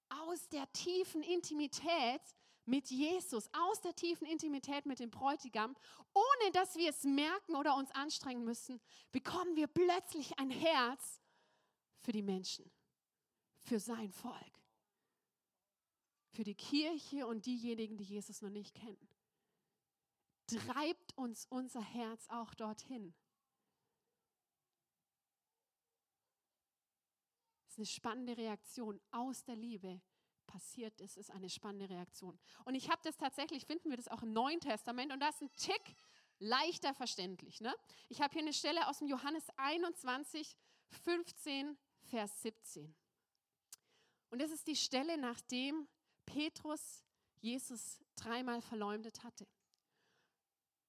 Aus 0.09 0.49
der 0.49 0.69
tiefen 0.73 1.23
Intimität 1.23 2.21
mit 2.65 2.89
Jesus, 2.89 3.49
aus 3.53 3.79
der 3.81 3.95
tiefen 3.95 4.27
Intimität 4.27 4.85
mit 4.85 4.99
dem 4.99 5.09
Bräutigam, 5.09 5.77
ohne 6.13 6.51
dass 6.51 6.75
wir 6.75 6.89
es 6.89 7.03
merken 7.03 7.55
oder 7.55 7.75
uns 7.75 7.91
anstrengen 7.91 8.43
müssen, 8.43 8.81
bekommen 9.13 9.55
wir 9.55 9.67
plötzlich 9.67 10.37
ein 10.39 10.49
Herz 10.49 11.21
für 11.99 12.11
die 12.11 12.21
Menschen, 12.21 12.69
für 13.61 13.79
sein 13.79 14.11
Volk, 14.11 14.59
für 16.31 16.43
die 16.43 16.55
Kirche 16.55 17.27
und 17.27 17.45
diejenigen, 17.45 17.97
die 17.97 18.03
Jesus 18.03 18.41
noch 18.41 18.49
nicht 18.49 18.75
kennen 18.75 19.14
treibt 20.47 21.17
uns 21.17 21.45
unser 21.47 21.81
Herz 21.81 22.27
auch 22.29 22.53
dorthin. 22.53 23.13
Das 27.63 27.73
ist 27.73 27.77
eine 27.79 27.85
spannende 27.85 28.37
Reaktion 28.37 29.01
aus 29.11 29.43
der 29.43 29.55
Liebe 29.55 30.01
passiert 30.45 31.01
ist, 31.01 31.17
ist 31.17 31.31
eine 31.31 31.49
spannende 31.49 31.89
Reaktion. 31.89 32.39
Und 32.65 32.75
ich 32.75 32.89
habe 32.89 33.01
das 33.03 33.17
tatsächlich, 33.17 33.65
finden 33.65 33.89
wir 33.89 33.97
das 33.97 34.07
auch 34.07 34.23
im 34.23 34.31
Neuen 34.31 34.59
Testament 34.59 35.11
und 35.11 35.19
das 35.19 35.35
ist 35.35 35.41
ein 35.41 35.55
Tick 35.55 35.95
leichter 36.39 36.93
verständlich. 36.93 37.61
Ne? 37.61 37.73
Ich 38.09 38.21
habe 38.21 38.31
hier 38.33 38.41
eine 38.41 38.53
Stelle 38.53 38.87
aus 38.87 38.99
dem 38.99 39.07
Johannes 39.07 39.43
21, 39.57 40.55
15, 41.03 41.77
Vers 42.03 42.41
17. 42.41 42.95
Und 44.29 44.41
das 44.41 44.51
ist 44.51 44.67
die 44.67 44.75
Stelle, 44.75 45.17
nachdem 45.17 45.87
Petrus 46.25 47.03
Jesus 47.41 47.99
dreimal 48.15 48.61
verleumdet 48.61 49.23
hatte 49.23 49.47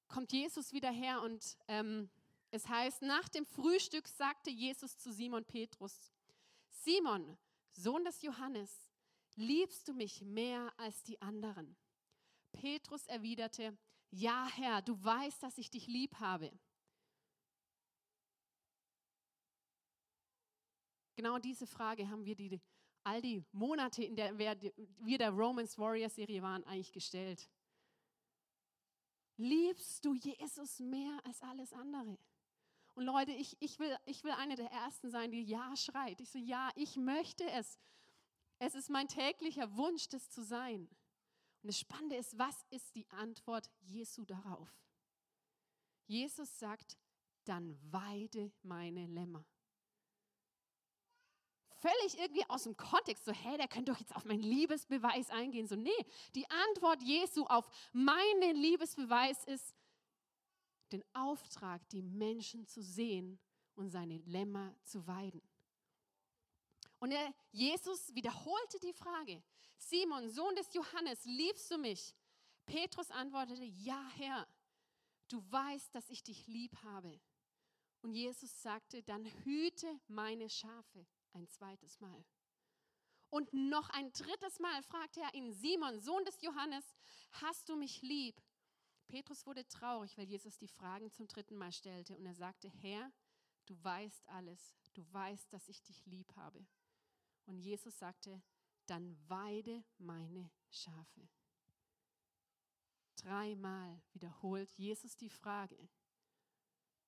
kommt 0.09 0.33
Jesus 0.33 0.73
wieder 0.73 0.91
her 0.91 1.23
und 1.23 1.57
ähm, 1.69 2.11
es 2.51 2.69
heißt, 2.69 3.03
nach 3.03 3.29
dem 3.29 3.45
Frühstück 3.45 4.09
sagte 4.09 4.51
Jesus 4.51 4.97
zu 4.99 5.13
Simon 5.13 5.45
Petrus, 5.45 6.13
Simon, 6.71 7.37
Sohn 7.73 8.05
des 8.05 8.23
Johannes, 8.23 8.91
liebst 9.35 9.89
du 9.89 9.93
mich 9.93 10.23
mehr 10.23 10.73
als 10.77 11.03
die 11.03 11.21
anderen? 11.21 11.77
Petrus 12.53 13.07
erwiderte, 13.07 13.77
ja 14.11 14.49
Herr, 14.55 14.83
du 14.83 15.03
weißt, 15.03 15.43
dass 15.43 15.59
ich 15.59 15.71
dich 15.71 15.87
lieb 15.87 16.15
habe. 16.21 16.51
Genau 21.17 21.39
diese 21.39 21.67
Frage 21.67 22.09
haben 22.09 22.25
wir 22.25 22.37
die, 22.37 22.61
all 23.03 23.21
die 23.21 23.43
Monate, 23.53 24.05
in 24.05 24.17
der 24.17 24.39
wir 24.39 24.55
der 25.19 25.31
Romans 25.31 25.79
Warrior 25.79 26.11
Serie 26.11 26.43
waren, 26.43 26.65
eigentlich 26.65 26.93
gestellt. 26.93 27.49
Liebst 29.37 30.05
du 30.05 30.15
Jesus 30.15 30.81
mehr 30.81 31.21
als 31.25 31.43
alles 31.43 31.73
andere? 31.73 32.19
Und 32.95 33.05
Leute, 33.05 33.33
ich, 33.33 33.57
ich, 33.61 33.79
will, 33.79 33.95
ich 34.07 34.25
will 34.25 34.33
eine 34.33 34.57
der 34.57 34.71
Ersten 34.73 35.11
sein, 35.11 35.31
die 35.31 35.43
Ja 35.43 35.77
schreit. 35.77 36.21
Ich 36.21 36.31
so, 36.31 36.39
ja, 36.39 36.71
ich 36.75 36.97
möchte 36.97 37.49
es. 37.51 37.79
Es 38.59 38.75
ist 38.75 38.89
mein 38.89 39.09
täglicher 39.09 39.77
Wunsch, 39.77 40.09
das 40.09 40.31
zu 40.31 40.43
sein. 40.43 40.89
Und 41.63 41.69
das 41.69 41.79
Spannende 41.79 42.17
ist, 42.17 42.39
was 42.39 42.65
ist 42.71 42.95
die 42.95 43.07
Antwort 43.11 43.71
Jesu 43.81 44.25
darauf? 44.25 44.71
Jesus 46.07 46.59
sagt, 46.59 46.97
dann 47.45 47.79
weide 47.93 48.53
meine 48.63 49.07
Lämmer 49.07 49.45
völlig 51.81 52.19
irgendwie 52.19 52.49
aus 52.49 52.65
dem 52.65 52.77
Kontext, 52.77 53.25
so, 53.25 53.33
hey, 53.33 53.57
der 53.57 53.69
könnte 53.69 53.93
doch 53.93 53.99
jetzt 53.99 54.15
auf 54.15 54.25
meinen 54.25 54.43
Liebesbeweis 54.43 55.31
eingehen. 55.31 55.67
So, 55.67 55.77
nee, 55.77 55.91
die 56.35 56.49
Antwort 56.51 57.03
Jesu 57.03 57.45
auf 57.45 57.69
meinen 57.93 58.57
Liebesbeweis 58.57 59.45
ist, 59.45 59.75
den 60.93 61.05
Auftrag, 61.15 61.87
die 61.89 62.03
Menschen 62.03 62.67
zu 62.67 62.83
sehen 62.83 63.39
und 63.75 63.91
seine 63.91 64.19
Lämmer 64.19 64.75
zu 64.85 65.07
weiden. 65.07 65.43
Und 66.99 67.11
er, 67.11 67.35
Jesus 67.53 68.15
wiederholte 68.15 68.79
die 68.81 68.93
Frage, 68.93 69.43
Simon, 69.77 70.31
Sohn 70.31 70.55
des 70.55 70.73
Johannes, 70.73 71.25
liebst 71.25 71.71
du 71.71 71.79
mich? 71.79 72.15
Petrus 72.65 73.11
antwortete, 73.11 73.65
ja 73.65 74.09
Herr, 74.17 74.47
du 75.29 75.43
weißt, 75.51 75.95
dass 75.95 76.09
ich 76.09 76.23
dich 76.23 76.47
lieb 76.47 76.77
habe. 76.83 77.21
Und 78.03 78.13
Jesus 78.13 78.63
sagte, 78.63 79.03
dann 79.03 79.27
hüte 79.45 80.01
meine 80.09 80.49
Schafe 80.49 81.07
ein 81.33 81.49
zweites 81.49 82.01
Mal. 82.01 82.25
Und 83.31 83.53
noch 83.53 83.91
ein 83.91 84.13
drittes 84.13 84.59
Mal 84.61 84.83
fragte 84.83 85.21
er 85.21 85.35
ihn, 85.35 85.53
Simon, 85.53 86.01
Sohn 86.01 86.25
des 86.25 86.41
Johannes, 86.43 86.85
hast 87.33 87.69
du 87.69 87.77
mich 87.77 88.03
lieb? 88.03 88.41
Petrus 89.09 89.47
wurde 89.47 89.67
traurig, 89.69 90.17
weil 90.17 90.27
Jesus 90.27 90.59
die 90.59 90.69
Fragen 90.69 91.11
zum 91.13 91.29
dritten 91.29 91.57
Mal 91.57 91.73
stellte 91.73 92.17
und 92.17 92.27
er 92.27 92.35
sagte, 92.35 92.69
Herr, 92.69 93.13
du 93.67 93.83
weißt 93.83 94.29
alles, 94.29 94.77
du 94.95 95.05
weißt, 95.13 95.53
dass 95.53 95.69
ich 95.69 95.83
dich 95.83 96.05
lieb 96.07 96.35
habe. 96.37 96.67
Und 97.47 97.59
Jesus 97.59 97.99
sagte, 97.99 98.43
dann 98.87 99.17
weide 99.29 99.85
meine 99.99 100.51
Schafe. 100.71 101.29
Dreimal 103.17 104.01
wiederholt 104.13 104.71
Jesus 104.73 105.17
die 105.17 105.31
Frage. 105.31 105.89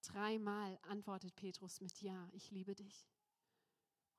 Dreimal 0.03 0.79
antwortet 0.83 1.35
Petrus 1.37 1.81
mit 1.81 2.01
Ja, 2.01 2.29
ich 2.33 2.51
liebe 2.51 2.75
dich. 2.75 3.07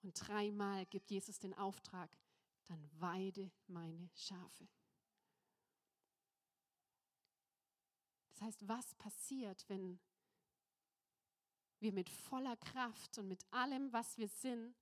Und 0.01 0.13
dreimal 0.27 0.85
gibt 0.85 1.11
Jesus 1.11 1.39
den 1.39 1.53
Auftrag, 1.53 2.17
dann 2.65 2.89
weide 2.99 3.51
meine 3.67 4.09
Schafe. 4.15 4.67
Das 8.29 8.41
heißt, 8.41 8.67
was 8.67 8.95
passiert, 8.95 9.67
wenn 9.67 9.99
wir 11.79 11.91
mit 11.91 12.09
voller 12.09 12.55
Kraft 12.57 13.17
und 13.17 13.27
mit 13.27 13.45
allem, 13.51 13.91
was 13.91 14.17
wir 14.17 14.29
sind, 14.29 14.75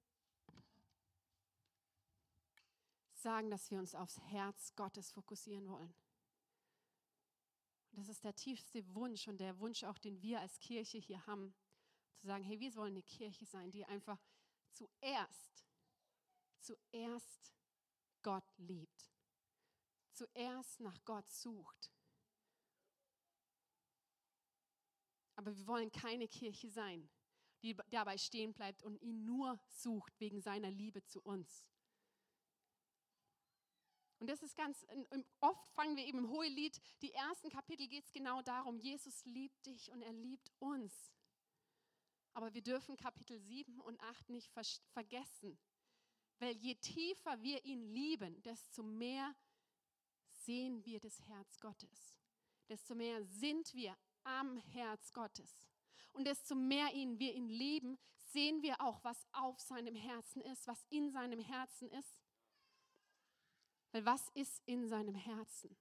sagen, 3.14 3.50
dass 3.50 3.72
wir 3.72 3.80
uns 3.80 3.96
aufs 3.96 4.20
Herz 4.20 4.76
Gottes 4.76 5.12
fokussieren 5.12 5.68
wollen? 5.68 5.94
das 7.98 8.10
ist 8.10 8.24
der 8.24 8.36
tiefste 8.36 8.86
Wunsch 8.94 9.28
und 9.28 9.40
der 9.40 9.58
Wunsch 9.60 9.84
auch, 9.84 9.98
den 9.98 10.22
wir 10.22 10.40
als 10.40 10.60
Kirche 10.60 11.00
hier 11.00 11.26
haben, 11.26 11.56
zu 12.18 12.28
sagen, 12.28 12.44
hey, 12.44 12.60
wir 12.60 12.72
sollen 12.72 12.94
eine 12.94 13.02
Kirche 13.02 13.46
sein, 13.46 13.72
die 13.72 13.86
einfach 13.86 14.20
zuerst, 14.78 15.66
zuerst 16.60 17.54
Gott 18.22 18.48
liebt, 18.58 19.12
zuerst 20.14 20.80
nach 20.80 21.04
Gott 21.06 21.30
sucht. 21.30 21.92
Aber 25.36 25.56
wir 25.56 25.68
wollen 25.68 25.92
keine 25.92 26.28
Kirche 26.28 26.70
sein, 26.70 27.10
die 27.62 27.76
dabei 27.90 28.18
stehen 28.18 28.54
bleibt 28.54 28.84
und 28.84 29.02
ihn 29.02 29.26
nur 29.26 29.60
sucht 29.70 30.20
wegen 30.20 30.42
seiner 30.42 30.72
Liebe 30.72 31.04
zu 31.04 31.22
uns. 31.22 31.66
Und 34.20 34.28
das 34.28 34.42
ist 34.42 34.56
ganz, 34.56 34.84
oft 35.40 35.70
fangen 35.74 35.96
wir 35.96 36.06
eben 36.06 36.18
im 36.20 36.30
Hohelied, 36.30 36.80
die 37.04 37.14
ersten 37.14 37.50
Kapitel 37.50 37.88
geht 37.88 38.06
es 38.06 38.12
genau 38.12 38.42
darum, 38.42 38.80
Jesus 38.80 39.24
liebt 39.26 39.64
dich 39.66 39.92
und 39.92 40.02
er 40.02 40.14
liebt 40.14 40.52
uns. 40.58 41.12
Aber 42.38 42.54
wir 42.54 42.62
dürfen 42.62 42.96
Kapitel 42.96 43.40
7 43.40 43.82
und 43.82 44.00
8 44.00 44.30
nicht 44.30 44.52
vergessen, 44.94 45.58
weil 46.38 46.56
je 46.56 46.76
tiefer 46.76 47.42
wir 47.42 47.66
ihn 47.66 47.82
lieben, 47.82 48.40
desto 48.44 48.84
mehr 48.84 49.36
sehen 50.46 50.86
wir 50.86 51.00
das 51.00 51.20
Herz 51.22 51.60
Gottes. 51.60 52.16
Desto 52.70 52.94
mehr 52.94 53.26
sind 53.26 53.74
wir 53.74 53.98
am 54.24 54.56
Herz 54.58 55.12
Gottes. 55.14 55.68
Und 56.14 56.26
desto 56.28 56.54
mehr 56.54 56.94
ihn, 56.94 57.18
wir 57.18 57.34
ihn 57.34 57.50
lieben, 57.50 57.98
sehen 58.26 58.62
wir 58.62 58.80
auch, 58.82 59.04
was 59.04 59.26
auf 59.32 59.60
seinem 59.60 59.96
Herzen 59.96 60.44
ist, 60.44 60.68
was 60.68 60.86
in 60.90 61.10
seinem 61.10 61.40
Herzen 61.40 61.90
ist. 61.90 62.22
Weil 63.94 64.06
was 64.06 64.30
ist 64.36 64.62
in 64.68 64.88
seinem 64.88 65.16
Herzen? 65.16 65.76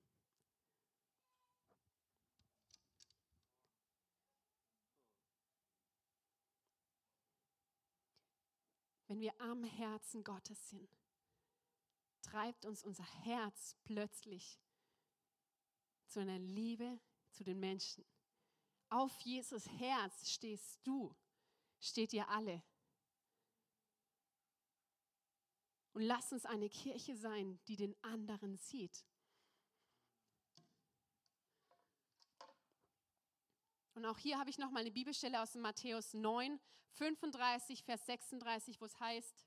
Wenn 9.16 9.22
wir 9.22 9.40
am 9.40 9.64
Herzen 9.64 10.22
Gottes 10.22 10.68
sind, 10.68 10.90
treibt 12.20 12.66
uns 12.66 12.82
unser 12.82 13.06
Herz 13.24 13.74
plötzlich 13.84 14.60
zu 16.06 16.20
einer 16.20 16.38
Liebe 16.38 17.00
zu 17.30 17.42
den 17.42 17.58
Menschen. 17.58 18.04
Auf 18.90 19.18
Jesus 19.22 19.66
Herz 19.78 20.28
stehst 20.30 20.86
du, 20.86 21.16
steht 21.80 22.12
ihr 22.12 22.28
alle. 22.28 22.62
Und 25.94 26.02
lass 26.02 26.30
uns 26.34 26.44
eine 26.44 26.68
Kirche 26.68 27.16
sein, 27.16 27.58
die 27.68 27.76
den 27.76 27.96
anderen 28.04 28.58
sieht. 28.58 29.06
Und 33.96 34.04
auch 34.04 34.18
hier 34.18 34.38
habe 34.38 34.50
ich 34.50 34.58
noch 34.58 34.70
mal 34.70 34.80
eine 34.80 34.90
Bibelstelle 34.90 35.40
aus 35.40 35.54
Matthäus 35.54 36.12
9, 36.12 36.60
35, 36.90 37.82
Vers 37.82 38.04
36, 38.04 38.78
wo 38.78 38.84
es 38.84 39.00
heißt, 39.00 39.46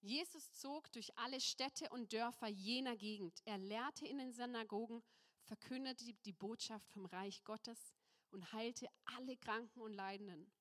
Jesus 0.00 0.52
zog 0.52 0.92
durch 0.92 1.18
alle 1.18 1.40
Städte 1.40 1.88
und 1.90 2.12
Dörfer 2.12 2.46
jener 2.46 2.96
Gegend. 2.96 3.40
Er 3.44 3.58
lehrte 3.58 4.06
in 4.06 4.18
den 4.18 4.32
Synagogen, 4.32 5.02
verkündete 5.42 6.14
die 6.24 6.32
Botschaft 6.32 6.88
vom 6.92 7.06
Reich 7.06 7.42
Gottes 7.42 7.92
und 8.30 8.52
heilte 8.52 8.86
alle 9.04 9.36
Kranken 9.36 9.80
und 9.80 9.94
Leidenden. 9.94 10.52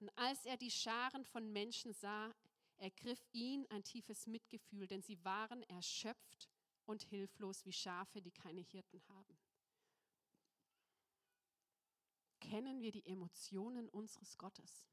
Und 0.00 0.10
als 0.18 0.44
er 0.44 0.56
die 0.56 0.72
Scharen 0.72 1.24
von 1.24 1.52
Menschen 1.52 1.92
sah, 1.92 2.34
ergriff 2.78 3.24
ihn 3.30 3.64
ein 3.70 3.84
tiefes 3.84 4.26
Mitgefühl, 4.26 4.88
denn 4.88 5.02
sie 5.02 5.24
waren 5.24 5.62
erschöpft 5.62 6.48
und 6.84 7.04
hilflos 7.04 7.64
wie 7.64 7.72
Schafe, 7.72 8.20
die 8.20 8.32
keine 8.32 8.62
Hirten 8.62 9.00
haben. 9.06 9.38
Kennen 12.48 12.80
wir 12.80 12.92
die 12.92 13.04
Emotionen 13.04 13.90
unseres 13.90 14.38
Gottes? 14.38 14.88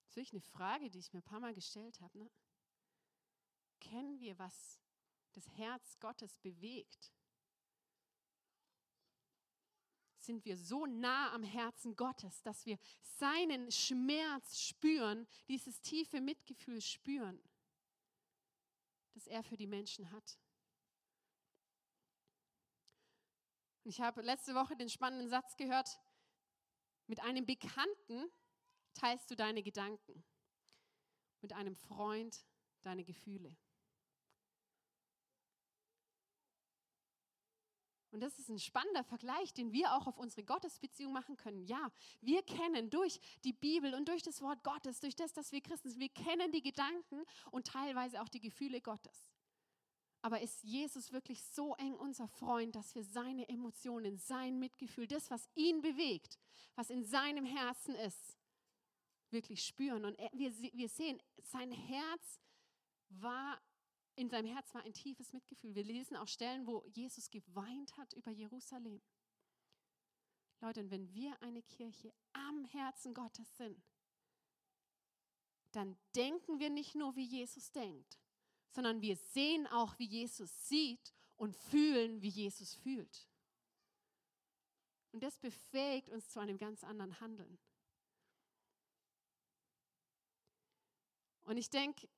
Das 0.00 0.10
ist 0.10 0.16
wirklich 0.16 0.32
eine 0.32 0.40
Frage, 0.40 0.90
die 0.90 0.98
ich 0.98 1.12
mir 1.12 1.20
ein 1.20 1.30
paar 1.30 1.38
Mal 1.38 1.54
gestellt 1.54 2.00
habe. 2.00 2.18
Ne? 2.18 2.28
Kennen 3.78 4.18
wir, 4.18 4.36
was 4.40 4.80
das 5.34 5.48
Herz 5.56 5.96
Gottes 6.00 6.36
bewegt? 6.38 7.12
Sind 10.18 10.44
wir 10.44 10.56
so 10.56 10.86
nah 10.86 11.32
am 11.32 11.44
Herzen 11.44 11.94
Gottes, 11.94 12.42
dass 12.42 12.66
wir 12.66 12.76
seinen 13.00 13.70
Schmerz 13.70 14.58
spüren, 14.58 15.28
dieses 15.46 15.80
tiefe 15.80 16.20
Mitgefühl 16.20 16.80
spüren, 16.80 17.40
das 19.14 19.28
er 19.28 19.44
für 19.44 19.56
die 19.56 19.68
Menschen 19.68 20.10
hat? 20.10 20.36
Ich 23.88 24.02
habe 24.02 24.20
letzte 24.20 24.54
Woche 24.54 24.76
den 24.76 24.90
spannenden 24.90 25.30
Satz 25.30 25.56
gehört, 25.56 25.98
mit 27.06 27.20
einem 27.20 27.46
Bekannten 27.46 28.30
teilst 28.92 29.30
du 29.30 29.34
deine 29.34 29.62
Gedanken, 29.62 30.22
mit 31.40 31.54
einem 31.54 31.74
Freund 31.74 32.44
deine 32.82 33.02
Gefühle. 33.02 33.56
Und 38.10 38.20
das 38.20 38.38
ist 38.38 38.50
ein 38.50 38.58
spannender 38.58 39.04
Vergleich, 39.04 39.54
den 39.54 39.72
wir 39.72 39.94
auch 39.94 40.06
auf 40.06 40.18
unsere 40.18 40.44
Gottesbeziehung 40.44 41.14
machen 41.14 41.38
können. 41.38 41.62
Ja, 41.62 41.90
wir 42.20 42.42
kennen 42.42 42.90
durch 42.90 43.18
die 43.42 43.54
Bibel 43.54 43.94
und 43.94 44.06
durch 44.06 44.22
das 44.22 44.42
Wort 44.42 44.62
Gottes, 44.64 45.00
durch 45.00 45.16
das, 45.16 45.32
dass 45.32 45.50
wir 45.50 45.62
Christen 45.62 45.88
sind, 45.88 46.00
wir 46.00 46.10
kennen 46.10 46.52
die 46.52 46.62
Gedanken 46.62 47.24
und 47.52 47.66
teilweise 47.66 48.20
auch 48.20 48.28
die 48.28 48.40
Gefühle 48.40 48.82
Gottes. 48.82 49.27
Aber 50.20 50.40
ist 50.40 50.64
Jesus 50.64 51.12
wirklich 51.12 51.42
so 51.42 51.74
eng 51.76 51.94
unser 51.94 52.26
Freund, 52.26 52.74
dass 52.74 52.94
wir 52.94 53.04
seine 53.04 53.48
Emotionen, 53.48 54.18
sein 54.18 54.58
Mitgefühl, 54.58 55.06
das, 55.06 55.30
was 55.30 55.48
ihn 55.54 55.80
bewegt, 55.80 56.38
was 56.74 56.90
in 56.90 57.04
seinem 57.04 57.44
Herzen 57.44 57.94
ist, 57.94 58.36
wirklich 59.30 59.62
spüren. 59.64 60.04
Und 60.04 60.18
wir, 60.32 60.52
wir 60.58 60.88
sehen, 60.88 61.22
sein 61.42 61.70
Herz 61.70 62.40
war, 63.10 63.60
in 64.16 64.28
seinem 64.28 64.52
Herz 64.52 64.74
war 64.74 64.82
ein 64.82 64.92
tiefes 64.92 65.32
Mitgefühl. 65.32 65.74
Wir 65.74 65.84
lesen 65.84 66.16
auch 66.16 66.26
Stellen, 66.28 66.66
wo 66.66 66.84
Jesus 66.86 67.30
geweint 67.30 67.96
hat 67.96 68.12
über 68.14 68.32
Jerusalem. 68.32 69.00
Leute, 70.60 70.80
und 70.80 70.90
wenn 70.90 71.12
wir 71.14 71.40
eine 71.40 71.62
Kirche 71.62 72.12
am 72.32 72.64
Herzen 72.64 73.14
Gottes 73.14 73.56
sind, 73.56 73.80
dann 75.70 75.96
denken 76.16 76.58
wir 76.58 76.70
nicht 76.70 76.96
nur, 76.96 77.14
wie 77.14 77.24
Jesus 77.24 77.70
denkt, 77.70 78.18
sondern 78.70 79.00
wir 79.00 79.16
sehen 79.16 79.66
auch, 79.68 79.98
wie 79.98 80.06
Jesus 80.06 80.68
sieht 80.68 81.14
und 81.36 81.56
fühlen, 81.56 82.22
wie 82.22 82.28
Jesus 82.28 82.74
fühlt. 82.74 83.28
Und 85.12 85.22
das 85.22 85.38
befähigt 85.38 86.10
uns 86.10 86.28
zu 86.28 86.40
einem 86.40 86.58
ganz 86.58 86.84
anderen 86.84 87.18
Handeln. 87.20 87.58
Und 91.42 91.56
ich 91.56 91.70
denke, 91.70 92.08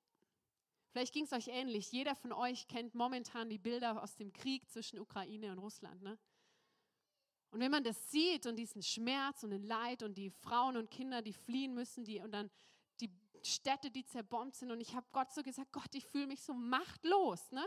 vielleicht 0.90 1.14
ging 1.14 1.24
es 1.24 1.32
euch 1.32 1.48
ähnlich. 1.48 1.92
Jeder 1.92 2.16
von 2.16 2.32
euch 2.32 2.66
kennt 2.66 2.94
momentan 2.94 3.48
die 3.48 3.58
Bilder 3.58 4.02
aus 4.02 4.16
dem 4.16 4.32
Krieg 4.32 4.68
zwischen 4.68 4.98
Ukraine 4.98 5.52
und 5.52 5.58
Russland. 5.58 6.02
Ne? 6.02 6.18
Und 7.50 7.60
wenn 7.60 7.70
man 7.70 7.84
das 7.84 8.10
sieht 8.10 8.46
und 8.46 8.56
diesen 8.56 8.82
Schmerz 8.82 9.44
und 9.44 9.50
den 9.50 9.62
Leid 9.62 10.02
und 10.02 10.16
die 10.16 10.30
Frauen 10.30 10.76
und 10.76 10.90
Kinder, 10.90 11.22
die 11.22 11.32
fliehen 11.32 11.74
müssen, 11.74 12.04
die 12.04 12.20
und 12.20 12.32
dann 12.32 12.50
Städte, 13.42 13.90
die 13.90 14.04
zerbombt 14.04 14.56
sind. 14.56 14.70
Und 14.70 14.80
ich 14.80 14.94
habe 14.94 15.06
Gott 15.12 15.32
so 15.32 15.42
gesagt, 15.42 15.72
Gott, 15.72 15.94
ich 15.94 16.06
fühle 16.06 16.26
mich 16.26 16.42
so 16.42 16.54
machtlos. 16.54 17.50
Ne? 17.52 17.64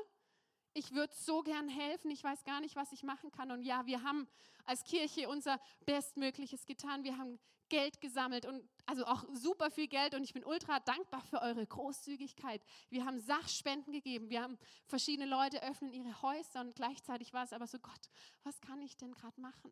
ich 0.73 0.91
würde 0.93 1.13
so 1.15 1.43
gern 1.43 1.69
helfen, 1.69 2.09
ich 2.11 2.23
weiß 2.23 2.43
gar 2.43 2.59
nicht, 2.59 2.75
was 2.75 2.91
ich 2.91 3.03
machen 3.03 3.31
kann. 3.31 3.51
Und 3.51 3.61
ja, 3.61 3.85
wir 3.85 4.03
haben 4.03 4.27
als 4.65 4.83
Kirche 4.83 5.29
unser 5.29 5.59
Bestmögliches 5.85 6.65
getan. 6.65 7.03
Wir 7.03 7.17
haben 7.17 7.39
Geld 7.69 8.01
gesammelt 8.01 8.45
und 8.45 8.67
also 8.85 9.05
auch 9.05 9.23
super 9.33 9.71
viel 9.71 9.87
Geld 9.87 10.13
und 10.13 10.23
ich 10.23 10.33
bin 10.33 10.43
ultra 10.43 10.79
dankbar 10.79 11.23
für 11.23 11.41
eure 11.41 11.65
Großzügigkeit. 11.65 12.61
Wir 12.89 13.05
haben 13.05 13.19
Sachspenden 13.19 13.93
gegeben, 13.93 14.29
wir 14.29 14.43
haben 14.43 14.59
verschiedene 14.85 15.27
Leute 15.27 15.63
öffnen 15.63 15.91
ihre 15.91 16.21
Häuser 16.21 16.61
und 16.61 16.75
gleichzeitig 16.75 17.33
war 17.33 17.43
es 17.43 17.53
aber 17.53 17.65
so, 17.65 17.79
Gott, 17.79 18.09
was 18.43 18.59
kann 18.61 18.81
ich 18.81 18.97
denn 18.97 19.13
gerade 19.13 19.39
machen? 19.41 19.71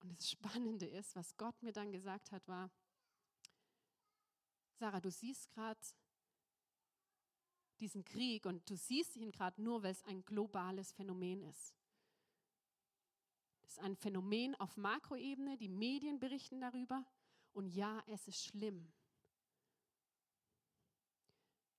Und 0.00 0.18
das 0.18 0.30
Spannende 0.30 0.86
ist, 0.86 1.14
was 1.14 1.36
Gott 1.36 1.62
mir 1.62 1.72
dann 1.72 1.92
gesagt 1.92 2.32
hat, 2.32 2.46
war, 2.48 2.70
Sarah, 4.78 5.00
du 5.00 5.10
siehst 5.10 5.50
gerade 5.50 5.80
diesen 7.80 8.04
Krieg 8.04 8.46
und 8.46 8.68
du 8.68 8.76
siehst 8.76 9.16
ihn 9.16 9.32
gerade 9.32 9.62
nur, 9.62 9.82
weil 9.82 9.92
es 9.92 10.04
ein 10.04 10.24
globales 10.24 10.92
Phänomen 10.92 11.42
ist. 11.42 11.74
Es 13.62 13.72
ist 13.72 13.80
ein 13.80 13.96
Phänomen 13.96 14.54
auf 14.56 14.76
Makroebene, 14.76 15.56
die 15.56 15.68
Medien 15.68 16.18
berichten 16.18 16.60
darüber 16.60 17.04
und 17.52 17.68
ja, 17.68 18.02
es 18.06 18.28
ist 18.28 18.44
schlimm. 18.44 18.92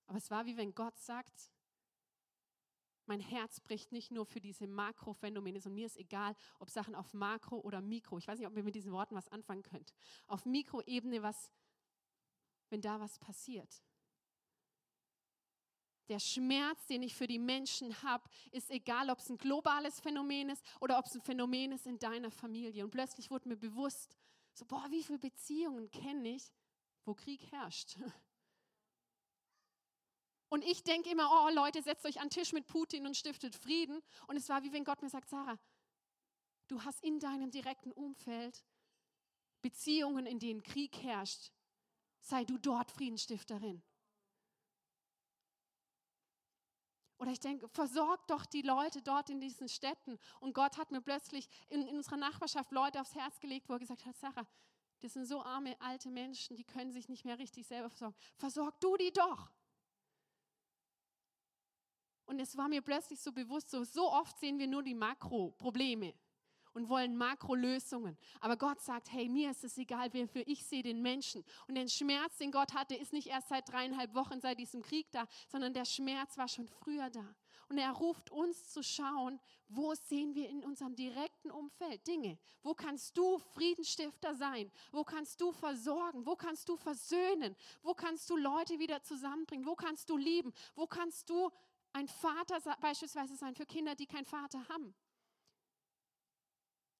Aber 0.06 0.18
es 0.18 0.30
war 0.30 0.46
wie 0.46 0.56
wenn 0.56 0.74
Gott 0.74 0.98
sagt, 0.98 1.52
mein 3.06 3.20
Herz 3.20 3.60
bricht 3.60 3.90
nicht 3.90 4.10
nur 4.10 4.26
für 4.26 4.40
diese 4.40 4.66
Makrophänomene, 4.66 5.60
sondern 5.60 5.76
mir 5.76 5.86
ist 5.86 5.96
egal, 5.96 6.34
ob 6.58 6.68
Sachen 6.68 6.94
auf 6.94 7.14
Makro 7.14 7.58
oder 7.60 7.80
Mikro, 7.80 8.18
ich 8.18 8.28
weiß 8.28 8.38
nicht, 8.38 8.46
ob 8.46 8.56
ihr 8.56 8.62
mit 8.62 8.74
diesen 8.74 8.92
Worten 8.92 9.14
was 9.14 9.28
anfangen 9.28 9.62
könnt, 9.62 9.94
auf 10.26 10.44
Mikroebene 10.44 11.22
was, 11.22 11.50
wenn 12.70 12.80
da 12.80 13.00
was 13.00 13.18
passiert. 13.18 13.82
Der 16.08 16.20
Schmerz, 16.20 16.86
den 16.86 17.02
ich 17.02 17.14
für 17.14 17.26
die 17.26 17.38
Menschen 17.38 18.02
habe, 18.02 18.28
ist 18.50 18.70
egal, 18.70 19.10
ob 19.10 19.18
es 19.18 19.28
ein 19.28 19.36
globales 19.36 20.00
Phänomen 20.00 20.48
ist 20.48 20.64
oder 20.80 20.98
ob 20.98 21.04
es 21.04 21.14
ein 21.14 21.20
Phänomen 21.20 21.72
ist 21.72 21.86
in 21.86 21.98
deiner 21.98 22.30
Familie. 22.30 22.84
Und 22.84 22.90
plötzlich 22.90 23.30
wurde 23.30 23.48
mir 23.48 23.58
bewusst, 23.58 24.16
so, 24.54 24.64
boah, 24.64 24.86
wie 24.90 25.04
viele 25.04 25.18
Beziehungen 25.18 25.90
kenne 25.90 26.30
ich, 26.30 26.50
wo 27.04 27.14
Krieg 27.14 27.52
herrscht. 27.52 27.96
Und 30.48 30.64
ich 30.64 30.82
denke 30.82 31.10
immer, 31.10 31.28
oh 31.30 31.50
Leute, 31.54 31.82
setzt 31.82 32.06
euch 32.06 32.20
an 32.20 32.28
den 32.28 32.30
Tisch 32.30 32.54
mit 32.54 32.66
Putin 32.66 33.06
und 33.06 33.14
stiftet 33.18 33.54
Frieden. 33.54 34.00
Und 34.28 34.36
es 34.36 34.48
war 34.48 34.62
wie 34.62 34.72
wenn 34.72 34.82
Gott 34.82 35.02
mir 35.02 35.10
sagt, 35.10 35.28
Sarah, 35.28 35.58
du 36.68 36.82
hast 36.84 37.04
in 37.04 37.20
deinem 37.20 37.50
direkten 37.50 37.92
Umfeld 37.92 38.64
Beziehungen, 39.60 40.24
in 40.24 40.38
denen 40.38 40.62
Krieg 40.62 41.02
herrscht, 41.02 41.52
sei 42.28 42.44
du 42.44 42.58
dort 42.58 42.90
Friedensstifterin. 42.90 43.82
Oder 47.18 47.32
ich 47.32 47.40
denke, 47.40 47.68
versorgt 47.68 48.30
doch 48.30 48.46
die 48.46 48.62
Leute 48.62 49.02
dort 49.02 49.28
in 49.28 49.40
diesen 49.40 49.68
Städten. 49.68 50.18
Und 50.38 50.54
Gott 50.54 50.76
hat 50.78 50.92
mir 50.92 51.00
plötzlich 51.00 51.48
in, 51.68 51.82
in 51.82 51.96
unserer 51.96 52.16
Nachbarschaft 52.16 52.70
Leute 52.70 53.00
aufs 53.00 53.14
Herz 53.14 53.40
gelegt, 53.40 53.68
wo 53.68 53.72
er 53.72 53.80
gesagt 53.80 54.06
hat, 54.06 54.16
Sarah, 54.16 54.46
das 55.00 55.14
sind 55.14 55.26
so 55.26 55.42
arme 55.42 55.80
alte 55.80 56.10
Menschen, 56.10 56.56
die 56.56 56.64
können 56.64 56.92
sich 56.92 57.08
nicht 57.08 57.24
mehr 57.24 57.38
richtig 57.38 57.66
selber 57.66 57.90
versorgen. 57.90 58.16
Versorg 58.36 58.80
du 58.80 58.96
die 58.96 59.12
doch. 59.12 59.50
Und 62.26 62.40
es 62.40 62.56
war 62.56 62.68
mir 62.68 62.82
plötzlich 62.82 63.20
so 63.20 63.32
bewusst, 63.32 63.70
so, 63.70 63.82
so 63.84 64.12
oft 64.12 64.38
sehen 64.38 64.58
wir 64.58 64.66
nur 64.66 64.82
die 64.82 64.94
Makroprobleme 64.94 66.14
und 66.74 66.88
wollen 66.88 67.16
Makrolösungen. 67.16 68.16
Aber 68.40 68.56
Gott 68.56 68.80
sagt, 68.80 69.12
hey, 69.12 69.28
mir 69.28 69.50
ist 69.50 69.64
es 69.64 69.78
egal, 69.78 70.08
wer 70.12 70.28
für 70.28 70.40
ich 70.40 70.64
sehe 70.64 70.82
den 70.82 71.02
Menschen. 71.02 71.44
Und 71.66 71.74
den 71.74 71.88
Schmerz, 71.88 72.36
den 72.38 72.50
Gott 72.50 72.74
hatte, 72.74 72.94
ist 72.94 73.12
nicht 73.12 73.28
erst 73.28 73.48
seit 73.48 73.68
dreieinhalb 73.70 74.14
Wochen 74.14 74.40
seit 74.40 74.58
diesem 74.58 74.82
Krieg 74.82 75.10
da, 75.10 75.26
sondern 75.48 75.72
der 75.72 75.84
Schmerz 75.84 76.36
war 76.38 76.48
schon 76.48 76.68
früher 76.68 77.10
da. 77.10 77.34
Und 77.68 77.76
er 77.76 77.92
ruft 77.92 78.30
uns 78.30 78.70
zu 78.70 78.82
schauen, 78.82 79.38
wo 79.68 79.94
sehen 79.94 80.34
wir 80.34 80.48
in 80.48 80.64
unserem 80.64 80.96
direkten 80.96 81.50
Umfeld 81.50 82.06
Dinge? 82.06 82.38
Wo 82.62 82.74
kannst 82.74 83.18
du 83.18 83.38
Friedensstifter 83.38 84.34
sein? 84.34 84.70
Wo 84.90 85.04
kannst 85.04 85.40
du 85.40 85.52
versorgen? 85.52 86.24
Wo 86.24 86.34
kannst 86.34 86.68
du 86.68 86.76
versöhnen? 86.76 87.54
Wo 87.82 87.92
kannst 87.92 88.30
du 88.30 88.36
Leute 88.36 88.78
wieder 88.78 89.02
zusammenbringen? 89.02 89.66
Wo 89.66 89.74
kannst 89.74 90.08
du 90.08 90.16
lieben? 90.16 90.54
Wo 90.74 90.86
kannst 90.86 91.28
du 91.28 91.50
ein 91.92 92.08
Vater 92.08 92.58
beispielsweise 92.80 93.36
sein 93.36 93.54
für 93.54 93.66
Kinder, 93.66 93.94
die 93.94 94.06
keinen 94.06 94.24
Vater 94.24 94.66
haben. 94.68 94.94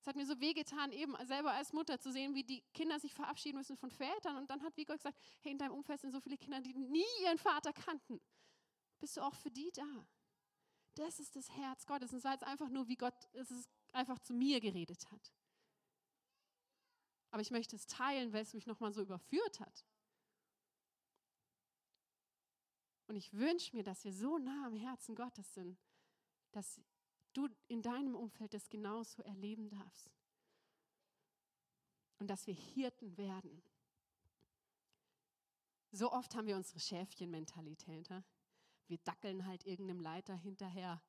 Es 0.01 0.07
hat 0.07 0.17
mir 0.17 0.27
so 0.27 0.39
wehgetan, 0.41 0.93
eben 0.93 1.15
selber 1.27 1.53
als 1.53 1.73
Mutter 1.73 1.99
zu 1.99 2.13
sehen, 2.13 2.35
wie 2.35 2.45
die 2.45 2.63
Kinder 2.73 2.99
sich 3.01 3.13
verabschieden 3.15 3.59
müssen 3.59 3.77
von 3.77 3.91
Vätern. 3.91 4.37
Und 4.37 4.49
dann 4.49 4.63
hat 4.63 4.77
Gott 4.77 4.99
gesagt, 4.99 5.19
hey, 5.41 5.53
in 5.53 5.59
deinem 5.59 5.73
Umfeld 5.73 6.01
sind 6.01 6.13
so 6.13 6.21
viele 6.21 6.39
Kinder, 6.39 6.61
die 6.61 6.75
nie 6.75 7.05
ihren 7.23 7.39
Vater 7.39 7.73
kannten. 7.73 8.21
Bist 9.01 9.17
du 9.17 9.23
auch 9.23 9.35
für 9.35 9.51
die 9.51 9.71
da? 9.73 10.07
Das 10.95 11.21
ist 11.21 11.37
das 11.37 11.51
Herz 11.51 11.87
Gottes. 11.87 12.13
Und 12.13 12.19
es 12.19 12.25
war 12.25 12.33
jetzt 12.33 12.45
einfach 12.45 12.69
nur, 12.69 12.89
wie 12.89 12.97
Gott 12.97 13.29
es 13.35 13.69
einfach 13.93 14.19
zu 14.21 14.35
mir 14.35 14.61
geredet 14.61 15.11
hat. 15.11 15.33
Aber 17.31 17.43
ich 17.43 17.51
möchte 17.51 17.77
es 17.77 17.87
teilen, 17.87 18.33
weil 18.33 18.43
es 18.43 18.55
mich 18.55 18.67
nochmal 18.67 18.93
so 18.93 19.03
überführt 19.03 19.61
hat. 19.61 19.85
Und 23.07 23.17
ich 23.17 23.33
wünsche 23.33 23.75
mir, 23.75 23.83
dass 23.83 24.05
wir 24.05 24.13
so 24.13 24.39
nah 24.39 24.67
am 24.67 24.77
Herzen 24.77 25.15
Gottes 25.15 25.55
sind, 25.55 25.79
dass 26.53 26.81
du 27.33 27.49
in 27.69 27.83
deinem 27.83 28.15
Umfeld 28.15 28.55
das 28.55 28.69
genauso 28.69 29.23
erleben 29.23 29.69
darfst. 29.69 30.11
Und 32.19 32.29
dass 32.29 32.47
wir 32.47 32.55
Hirten 32.55 33.17
werden. 33.17 33.63
So 35.93 36.13
oft 36.13 36.35
haben 36.35 36.47
wir 36.47 36.57
unsere 36.57 36.81
Schäfchenmentalität. 36.81 38.09
Wir 38.89 38.99
dackeln 38.99 39.47
halt 39.47 39.65
irgendeinem 39.65 40.01
Leiter 40.01 40.35
hinterher 40.35 41.03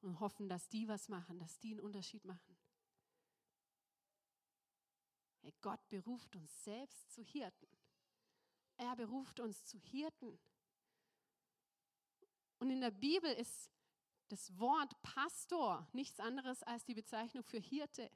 und 0.00 0.20
hoffen, 0.20 0.48
dass 0.48 0.68
die 0.68 0.88
was 0.88 1.08
machen, 1.08 1.38
dass 1.38 1.58
die 1.58 1.72
einen 1.72 1.80
Unterschied 1.80 2.24
machen. 2.24 2.56
Hey, 5.42 5.54
Gott 5.60 5.88
beruft 5.88 6.34
uns 6.34 6.64
selbst 6.64 7.12
zu 7.12 7.22
Hirten. 7.22 7.68
Er 8.78 8.96
beruft 8.96 9.40
uns 9.40 9.64
zu 9.64 9.78
Hirten. 9.78 10.38
Und 12.58 12.70
in 12.70 12.80
der 12.80 12.90
Bibel 12.90 13.32
ist 13.32 13.70
das 14.28 14.58
Wort 14.58 15.00
Pastor 15.02 15.86
nichts 15.92 16.20
anderes 16.20 16.62
als 16.62 16.84
die 16.84 16.94
Bezeichnung 16.94 17.44
für 17.44 17.58
Hirte. 17.58 18.10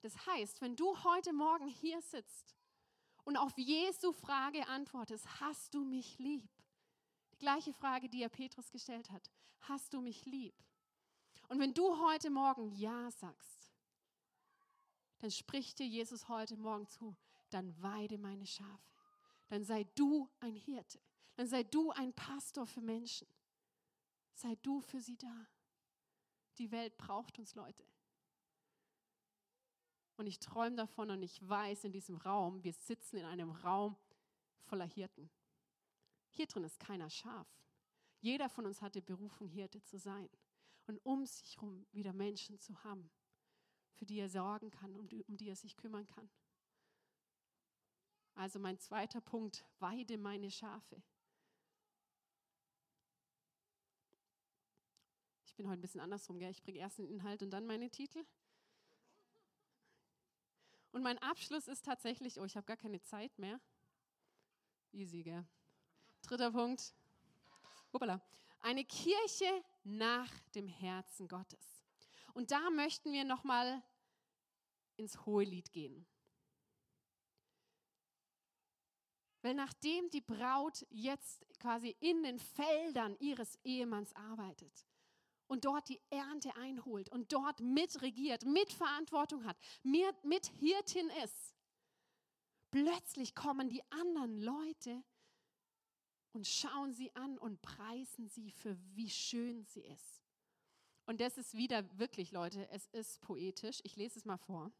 Das 0.00 0.26
heißt, 0.26 0.60
wenn 0.60 0.76
du 0.76 1.02
heute 1.04 1.32
Morgen 1.32 1.66
hier 1.66 2.00
sitzt 2.00 2.54
und 3.24 3.36
auf 3.36 3.56
Jesu 3.56 4.12
Frage 4.12 4.66
antwortest, 4.68 5.40
hast 5.40 5.74
du 5.74 5.84
mich 5.84 6.18
lieb? 6.18 6.48
Die 7.32 7.38
gleiche 7.38 7.72
Frage, 7.72 8.08
die 8.08 8.22
er 8.22 8.28
Petrus 8.28 8.70
gestellt 8.70 9.10
hat, 9.10 9.30
hast 9.60 9.92
du 9.92 10.00
mich 10.00 10.24
lieb? 10.26 10.54
Und 11.48 11.58
wenn 11.58 11.74
du 11.74 11.98
heute 12.06 12.30
Morgen 12.30 12.70
Ja 12.72 13.10
sagst, 13.10 13.72
dann 15.18 15.30
spricht 15.30 15.78
dir 15.78 15.86
Jesus 15.86 16.28
heute 16.28 16.56
Morgen 16.56 16.88
zu, 16.88 17.16
dann 17.50 17.74
weide 17.82 18.18
meine 18.18 18.46
Schafe 18.46 18.96
dann 19.48 19.64
sei 19.64 19.84
du 19.94 20.28
ein 20.40 20.54
Hirte. 20.54 21.00
Dann 21.36 21.46
sei 21.46 21.62
du 21.62 21.90
ein 21.92 22.12
Pastor 22.14 22.66
für 22.66 22.80
Menschen. 22.80 23.28
Sei 24.32 24.56
du 24.62 24.80
für 24.80 25.00
sie 25.00 25.16
da. 25.16 25.46
Die 26.58 26.70
Welt 26.70 26.96
braucht 26.96 27.38
uns, 27.38 27.54
Leute. 27.54 27.84
Und 30.16 30.26
ich 30.26 30.38
träume 30.38 30.76
davon 30.76 31.10
und 31.10 31.22
ich 31.22 31.46
weiß 31.46 31.84
in 31.84 31.92
diesem 31.92 32.16
Raum, 32.16 32.64
wir 32.64 32.72
sitzen 32.72 33.18
in 33.18 33.26
einem 33.26 33.50
Raum 33.50 33.96
voller 34.64 34.86
Hirten. 34.86 35.30
Hier 36.30 36.46
drin 36.46 36.64
ist 36.64 36.80
keiner 36.80 37.10
scharf. 37.10 37.48
Jeder 38.20 38.48
von 38.48 38.64
uns 38.64 38.80
hat 38.80 38.94
die 38.94 39.02
Berufung, 39.02 39.48
Hirte 39.48 39.82
zu 39.82 39.98
sein. 39.98 40.30
Und 40.86 40.98
um 41.04 41.26
sich 41.26 41.56
herum 41.56 41.86
wieder 41.92 42.12
Menschen 42.12 42.58
zu 42.58 42.82
haben, 42.82 43.10
für 43.92 44.06
die 44.06 44.18
er 44.18 44.30
sorgen 44.30 44.70
kann 44.70 44.94
und 44.96 45.12
um 45.28 45.36
die 45.36 45.48
er 45.48 45.56
sich 45.56 45.76
kümmern 45.76 46.06
kann. 46.06 46.30
Also 48.34 48.58
mein 48.58 48.78
zweiter 48.78 49.20
Punkt, 49.20 49.66
weide 49.78 50.16
meine 50.18 50.50
Schafe. 50.50 51.02
Ich 55.56 55.58
bin 55.58 55.70
heute 55.70 55.78
ein 55.78 55.80
bisschen 55.80 56.02
andersrum, 56.02 56.38
gell? 56.38 56.50
ich 56.50 56.62
bringe 56.62 56.80
erst 56.80 56.98
den 56.98 57.06
Inhalt 57.06 57.42
und 57.42 57.48
dann 57.50 57.64
meine 57.66 57.88
Titel. 57.88 58.26
Und 60.92 61.02
mein 61.02 61.16
Abschluss 61.16 61.66
ist 61.66 61.82
tatsächlich, 61.82 62.38
oh, 62.38 62.44
ich 62.44 62.58
habe 62.58 62.66
gar 62.66 62.76
keine 62.76 63.00
Zeit 63.00 63.38
mehr. 63.38 63.58
Easy, 64.92 65.22
gell? 65.22 65.46
Dritter 66.20 66.52
Punkt. 66.52 66.92
Hoppala. 67.90 68.20
Eine 68.60 68.84
Kirche 68.84 69.64
nach 69.82 70.30
dem 70.54 70.68
Herzen 70.68 71.26
Gottes. 71.26 71.80
Und 72.34 72.50
da 72.50 72.68
möchten 72.68 73.10
wir 73.10 73.24
nochmal 73.24 73.82
ins 74.98 75.24
Hohelied 75.24 75.72
gehen. 75.72 76.04
Weil 79.40 79.54
nachdem 79.54 80.10
die 80.10 80.20
Braut 80.20 80.84
jetzt 80.90 81.46
quasi 81.60 81.96
in 82.00 82.24
den 82.24 82.38
Feldern 82.38 83.16
ihres 83.20 83.58
Ehemanns 83.64 84.14
arbeitet 84.14 84.84
und 85.48 85.64
dort 85.64 85.88
die 85.88 86.00
Ernte 86.10 86.54
einholt 86.56 87.08
und 87.10 87.32
dort 87.32 87.60
mitregiert, 87.60 88.44
Mitverantwortung 88.44 89.44
hat, 89.44 89.56
mit 89.82 90.46
Hirtin 90.58 91.08
ist, 91.24 91.54
plötzlich 92.70 93.34
kommen 93.34 93.68
die 93.68 93.82
anderen 93.90 94.40
Leute 94.40 95.02
und 96.32 96.46
schauen 96.46 96.92
sie 96.92 97.14
an 97.14 97.38
und 97.38 97.62
preisen 97.62 98.28
sie 98.28 98.50
für 98.50 98.76
wie 98.94 99.08
schön 99.08 99.64
sie 99.64 99.82
ist. 99.82 100.22
Und 101.06 101.20
das 101.20 101.38
ist 101.38 101.54
wieder 101.54 101.84
wirklich, 101.98 102.32
Leute, 102.32 102.68
es 102.70 102.88
ist 102.88 103.20
poetisch. 103.20 103.78
Ich 103.84 103.96
lese 103.96 104.18
es 104.18 104.24
mal 104.24 104.36
vor. 104.36 104.72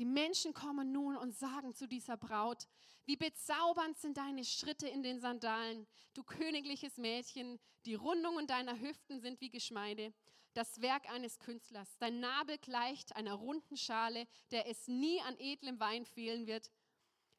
Die 0.00 0.06
Menschen 0.06 0.54
kommen 0.54 0.92
nun 0.92 1.14
und 1.14 1.36
sagen 1.36 1.74
zu 1.74 1.86
dieser 1.86 2.16
Braut, 2.16 2.66
wie 3.04 3.16
bezaubernd 3.16 3.98
sind 3.98 4.16
deine 4.16 4.46
Schritte 4.46 4.88
in 4.88 5.02
den 5.02 5.20
Sandalen, 5.20 5.86
du 6.14 6.22
königliches 6.22 6.96
Mädchen, 6.96 7.60
die 7.84 7.96
Rundungen 7.96 8.46
deiner 8.46 8.80
Hüften 8.80 9.20
sind 9.20 9.42
wie 9.42 9.50
Geschmeide, 9.50 10.14
das 10.54 10.80
Werk 10.80 11.10
eines 11.10 11.38
Künstlers. 11.38 11.98
Dein 11.98 12.18
Nabel 12.18 12.56
gleicht 12.56 13.14
einer 13.14 13.34
runden 13.34 13.76
Schale, 13.76 14.26
der 14.52 14.66
es 14.66 14.88
nie 14.88 15.20
an 15.20 15.38
edlem 15.38 15.78
Wein 15.80 16.06
fehlen 16.06 16.46
wird. 16.46 16.70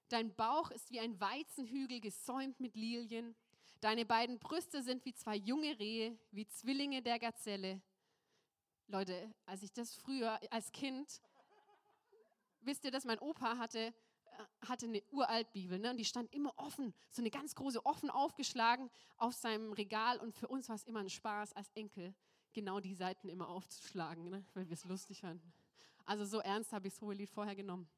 Dein 0.10 0.36
Bauch 0.36 0.70
ist 0.70 0.92
wie 0.92 1.00
ein 1.00 1.20
Weizenhügel 1.20 2.00
gesäumt 2.00 2.60
mit 2.60 2.76
Lilien. 2.76 3.36
Deine 3.80 4.06
beiden 4.06 4.38
Brüste 4.38 4.84
sind 4.84 5.04
wie 5.06 5.16
zwei 5.16 5.36
junge 5.36 5.80
Rehe, 5.80 6.16
wie 6.30 6.48
Zwillinge 6.48 7.02
der 7.02 7.18
Gazelle. 7.18 7.82
Leute, 8.86 9.34
als 9.48 9.64
ich 9.64 9.74
das 9.74 9.96
früher 9.96 10.40
als 10.52 10.72
Kind 10.72 11.22
wisst 12.62 12.84
ihr, 12.86 12.92
dass 12.92 13.06
mein 13.06 13.20
Opa 13.20 13.58
hatte, 13.58 13.80
äh, 13.80 13.94
hatte 14.68 14.86
eine 14.86 15.04
Uraltbibel 15.12 15.80
ne? 15.80 15.92
und 15.92 15.98
die 15.98 16.06
stand 16.06 16.34
immer 16.34 16.54
offen, 16.58 16.94
so 17.10 17.22
eine 17.22 17.32
ganz 17.32 17.56
große, 17.56 17.86
offen 17.86 18.10
aufgeschlagen 18.10 18.90
auf 19.18 19.34
seinem 19.34 19.74
Regal 19.74 20.18
und 20.20 20.34
für 20.34 20.48
uns 20.48 20.70
war 20.70 20.76
es 20.76 20.84
immer 20.84 21.00
ein 21.00 21.10
Spaß 21.10 21.54
als 21.54 21.70
Enkel, 21.76 22.14
genau 22.54 22.80
die 22.80 22.94
Seiten 22.94 23.30
immer 23.30 23.50
aufzuschlagen, 23.50 24.30
ne? 24.30 24.46
weil 24.54 24.68
wir 24.68 24.74
es 24.74 24.86
lustig 24.86 25.22
fanden. 25.22 25.54
Also 26.06 26.26
so 26.26 26.40
ernst 26.40 26.74
habe 26.74 26.88
ich 26.88 26.94
das 26.94 27.02
hohe 27.02 27.14
Lied 27.14 27.30
vorher 27.30 27.56
genommen. 27.56 27.90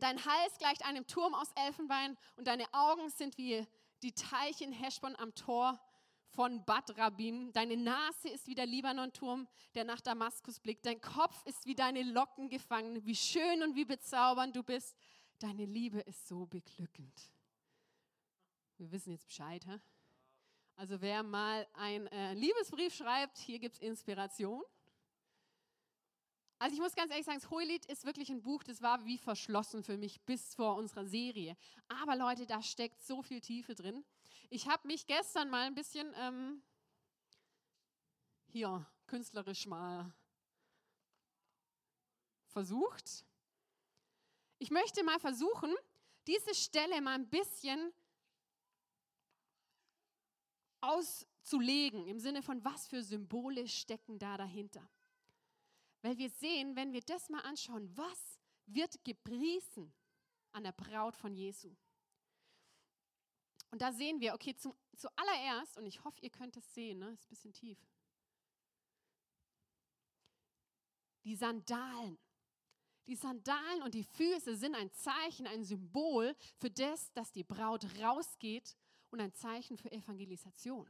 Dein 0.00 0.24
Hals 0.24 0.58
gleicht 0.58 0.84
einem 0.84 1.06
Turm 1.06 1.34
aus 1.34 1.52
Elfenbein 1.54 2.16
und 2.36 2.48
deine 2.48 2.66
Augen 2.72 3.08
sind 3.10 3.38
wie 3.38 3.64
die 4.02 4.12
Teiche 4.12 4.64
in 4.64 4.72
Heschbon 4.72 5.14
am 5.16 5.34
Tor 5.34 5.80
von 6.34 6.64
Bad 6.64 6.96
Rabim. 6.98 7.52
Deine 7.52 7.76
Nase 7.76 8.28
ist 8.28 8.46
wie 8.46 8.54
der 8.54 8.66
Libanon-Turm, 8.66 9.48
der 9.74 9.84
nach 9.84 10.00
Damaskus 10.00 10.60
blickt. 10.60 10.84
Dein 10.86 11.00
Kopf 11.00 11.44
ist 11.46 11.66
wie 11.66 11.74
deine 11.74 12.02
Locken 12.02 12.48
gefangen. 12.48 13.04
Wie 13.04 13.14
schön 13.14 13.62
und 13.62 13.74
wie 13.74 13.84
bezaubernd 13.84 14.54
du 14.56 14.62
bist. 14.62 14.96
Deine 15.38 15.64
Liebe 15.64 16.00
ist 16.00 16.26
so 16.26 16.46
beglückend. 16.46 17.32
Wir 18.78 18.90
wissen 18.90 19.12
jetzt 19.12 19.26
Bescheid, 19.26 19.64
hä? 19.66 19.80
Also 20.76 21.00
wer 21.00 21.22
mal 21.22 21.66
einen 21.74 22.08
äh, 22.08 22.34
Liebesbrief 22.34 22.94
schreibt, 22.94 23.38
hier 23.38 23.60
gibt 23.60 23.76
es 23.76 23.80
Inspiration. 23.80 24.62
Also 26.58 26.74
ich 26.74 26.80
muss 26.80 26.94
ganz 26.94 27.10
ehrlich 27.10 27.26
sagen, 27.26 27.38
das 27.40 27.50
Hohelied 27.50 27.84
ist 27.86 28.04
wirklich 28.04 28.30
ein 28.30 28.42
Buch, 28.42 28.64
das 28.64 28.82
war 28.82 29.04
wie 29.04 29.18
verschlossen 29.18 29.84
für 29.84 29.96
mich 29.96 30.20
bis 30.22 30.54
vor 30.54 30.76
unserer 30.76 31.04
Serie. 31.04 31.56
Aber 31.88 32.16
Leute, 32.16 32.46
da 32.46 32.62
steckt 32.62 33.02
so 33.02 33.22
viel 33.22 33.40
Tiefe 33.40 33.74
drin. 33.74 34.04
Ich 34.50 34.68
habe 34.68 34.86
mich 34.86 35.06
gestern 35.06 35.50
mal 35.50 35.66
ein 35.66 35.74
bisschen 35.74 36.12
ähm, 36.16 36.62
hier 38.46 38.86
künstlerisch 39.06 39.66
mal 39.66 40.12
versucht. 42.46 43.24
Ich 44.58 44.70
möchte 44.70 45.02
mal 45.02 45.18
versuchen, 45.18 45.74
diese 46.26 46.54
Stelle 46.54 47.00
mal 47.00 47.14
ein 47.14 47.28
bisschen 47.28 47.92
auszulegen, 50.80 52.06
im 52.06 52.18
Sinne 52.20 52.42
von, 52.42 52.64
was 52.64 52.86
für 52.86 53.02
Symbole 53.02 53.66
stecken 53.66 54.18
da 54.18 54.36
dahinter. 54.36 54.88
Weil 56.02 56.18
wir 56.18 56.30
sehen, 56.30 56.76
wenn 56.76 56.92
wir 56.92 57.00
das 57.00 57.28
mal 57.28 57.40
anschauen, 57.40 57.90
was 57.96 58.38
wird 58.66 59.02
gepriesen 59.04 59.92
an 60.52 60.64
der 60.64 60.72
Braut 60.72 61.16
von 61.16 61.34
Jesu. 61.34 61.74
Und 63.74 63.82
da 63.82 63.90
sehen 63.90 64.20
wir, 64.20 64.34
okay, 64.34 64.54
zum, 64.54 64.72
zuallererst, 64.96 65.78
und 65.78 65.86
ich 65.86 66.04
hoffe, 66.04 66.20
ihr 66.20 66.30
könnt 66.30 66.56
es 66.56 66.74
sehen, 66.74 67.00
ne? 67.00 67.10
ist 67.10 67.24
ein 67.24 67.28
bisschen 67.28 67.52
tief. 67.52 67.76
Die 71.24 71.34
Sandalen. 71.34 72.16
Die 73.08 73.16
Sandalen 73.16 73.82
und 73.82 73.92
die 73.94 74.04
Füße 74.04 74.56
sind 74.56 74.76
ein 74.76 74.92
Zeichen, 74.92 75.48
ein 75.48 75.64
Symbol 75.64 76.36
für 76.60 76.70
das, 76.70 77.12
dass 77.14 77.32
die 77.32 77.42
Braut 77.42 77.84
rausgeht 77.98 78.76
und 79.10 79.20
ein 79.20 79.34
Zeichen 79.34 79.76
für 79.76 79.90
Evangelisation. 79.90 80.88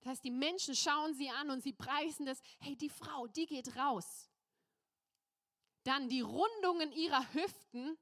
Das 0.00 0.06
heißt, 0.06 0.24
die 0.24 0.32
Menschen 0.32 0.74
schauen 0.74 1.14
sie 1.14 1.30
an 1.30 1.50
und 1.50 1.62
sie 1.62 1.72
preisen 1.72 2.26
das, 2.26 2.40
hey, 2.58 2.74
die 2.74 2.90
Frau, 2.90 3.28
die 3.28 3.46
geht 3.46 3.76
raus. 3.76 4.28
Dann 5.84 6.08
die 6.08 6.22
Rundungen 6.22 6.90
ihrer 6.90 7.32
Hüften 7.32 7.96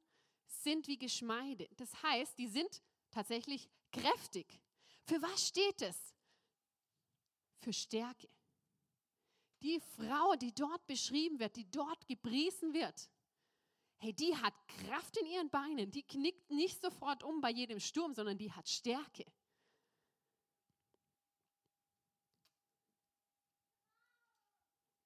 sind 0.46 0.86
wie 0.86 0.96
Geschmeide. 0.96 1.68
Das 1.76 2.02
heißt, 2.02 2.38
die 2.38 2.48
sind 2.48 2.80
tatsächlich 3.14 3.68
kräftig. 3.92 4.60
Für 5.06 5.20
was 5.22 5.48
steht 5.48 5.80
es? 5.82 6.14
Für 7.60 7.72
Stärke. 7.72 8.28
Die 9.62 9.80
Frau, 9.96 10.34
die 10.34 10.52
dort 10.52 10.86
beschrieben 10.86 11.38
wird, 11.38 11.56
die 11.56 11.70
dort 11.70 12.06
gepriesen 12.06 12.74
wird, 12.74 13.08
hey, 13.98 14.12
die 14.12 14.36
hat 14.36 14.54
Kraft 14.68 15.16
in 15.16 15.26
ihren 15.26 15.48
Beinen, 15.48 15.90
die 15.90 16.02
knickt 16.02 16.50
nicht 16.50 16.82
sofort 16.82 17.22
um 17.22 17.40
bei 17.40 17.50
jedem 17.50 17.80
Sturm, 17.80 18.12
sondern 18.12 18.36
die 18.36 18.52
hat 18.52 18.68
Stärke. 18.68 19.24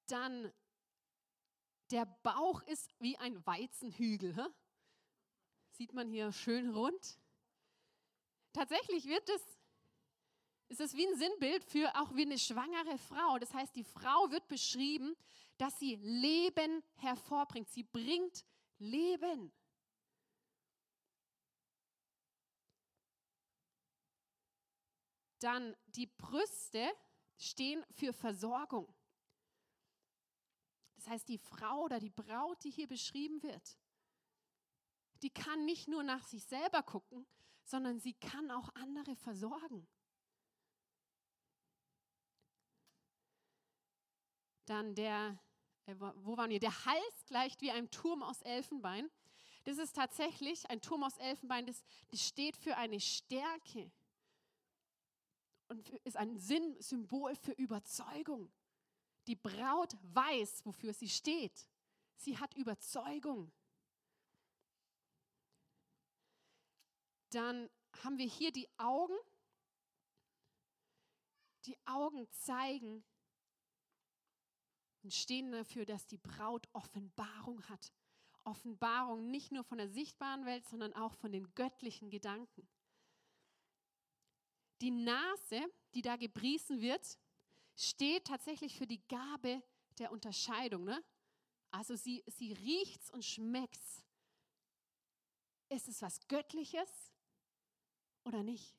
Dann 0.09 0.53
der 1.91 2.07
Bauch 2.23 2.63
ist 2.63 2.91
wie 2.99 3.17
ein 3.19 3.47
Weizenhügel. 3.47 4.35
Hä? 4.37 4.47
Sieht 5.71 5.93
man 5.93 6.09
hier 6.09 6.33
schön 6.33 6.71
rund. 6.71 7.19
Tatsächlich 8.53 9.07
wird 9.07 9.29
es, 9.29 9.59
ist 10.69 10.81
es 10.81 10.95
wie 10.95 11.07
ein 11.07 11.17
Sinnbild 11.17 11.65
für 11.65 11.95
auch 11.97 12.15
wie 12.15 12.23
eine 12.23 12.39
schwangere 12.39 12.99
Frau. 12.99 13.39
Das 13.39 13.53
heißt, 13.55 13.75
die 13.77 13.85
Frau 13.85 14.31
wird 14.31 14.49
beschrieben, 14.49 15.17
dass 15.59 15.79
sie 15.79 15.97
Leben 15.97 16.83
hervorbringt. 16.97 17.69
Sie 17.71 17.83
bringt 17.83 18.45
Leben. 18.79 19.53
Dann 25.41 25.77
die 25.87 26.07
Brüste 26.07 26.91
stehen 27.37 27.85
für 27.93 28.13
Versorgung. 28.13 28.93
Das 30.97 31.07
heißt, 31.07 31.29
die 31.29 31.39
Frau 31.39 31.85
oder 31.85 32.01
die 32.01 32.11
Braut, 32.11 32.63
die 32.65 32.71
hier 32.71 32.89
beschrieben 32.89 33.43
wird, 33.43 33.79
die 35.23 35.31
kann 35.31 35.65
nicht 35.65 35.89
nur 35.89 36.03
nach 36.03 36.25
sich 36.25 36.45
selber 36.45 36.83
gucken, 36.83 37.27
sondern 37.69 38.01
sie 38.01 38.15
kann 38.15 38.51
auch 38.51 38.75
andere 38.75 39.15
versorgen. 39.15 39.87
Dann 44.65 44.95
der, 44.95 45.39
äh, 45.87 45.95
wo 45.99 46.37
waren 46.37 46.51
wir? 46.51 46.61
Der 46.61 46.85
Hals 46.87 47.25
gleicht 47.27 47.61
wie 47.61 47.71
ein 47.71 47.91
Turm 47.91 48.23
aus 48.23 48.41
Elfenbein. 48.43 49.11
Das 49.65 49.77
ist 49.77 49.95
tatsächlich 49.95 50.69
ein 50.71 50.81
Turm 50.81 51.05
aus 51.05 51.19
Elfenbein, 51.19 51.67
das, 51.67 51.85
das 52.09 52.27
steht 52.27 52.57
für 52.57 52.77
eine 52.77 53.01
Stärke 53.01 53.93
und 55.69 55.87
ist 56.05 56.17
ein 56.17 56.39
Sinn, 56.39 56.75
Symbol 56.81 57.35
für 57.37 57.53
Überzeugung. 57.53 58.51
Die 59.27 59.37
Braut 59.37 59.95
weiß, 60.15 60.65
wofür 60.65 60.95
sie 60.95 61.09
steht. 61.11 61.69
Sie 62.17 62.39
hat 62.39 62.55
Überzeugung. 62.55 63.53
Dann 67.31 67.69
haben 68.03 68.19
wir 68.19 68.27
hier 68.27 68.53
die 68.53 68.69
Augen. 68.79 69.17
Die 71.67 71.77
Augen 71.87 72.27
zeigen 72.31 73.05
und 75.03 75.13
stehen 75.13 75.53
dafür, 75.53 75.85
dass 75.85 76.07
die 76.07 76.19
Braut 76.19 76.69
Offenbarung 76.73 77.63
hat. 77.69 77.93
Offenbarung 78.45 79.31
nicht 79.31 79.53
nur 79.53 79.65
von 79.65 79.79
der 79.79 79.89
sichtbaren 79.89 80.47
Welt, 80.47 80.67
sondern 80.67 80.95
auch 80.95 81.15
von 81.15 81.33
den 81.33 81.55
göttlichen 81.55 82.11
Gedanken. 82.11 82.67
Die 84.81 84.91
Nase, 84.91 85.61
die 85.95 86.03
da 86.03 86.17
gepriesen 86.17 86.81
wird, 86.81 87.19
steht 87.77 88.27
tatsächlich 88.27 88.79
für 88.79 88.87
die 88.87 89.07
Gabe 89.09 89.63
der 89.99 90.13
Unterscheidung. 90.13 90.85
Ne? 90.85 91.05
Also 91.71 91.97
sie, 91.97 92.25
sie 92.27 92.53
riecht's 92.53 93.11
und 93.11 93.25
schmeckt's. 93.25 94.05
Ist 95.69 95.89
es 95.89 96.01
was 96.01 96.27
Göttliches 96.29 97.08
oder 98.29 98.43
nicht? 98.43 98.77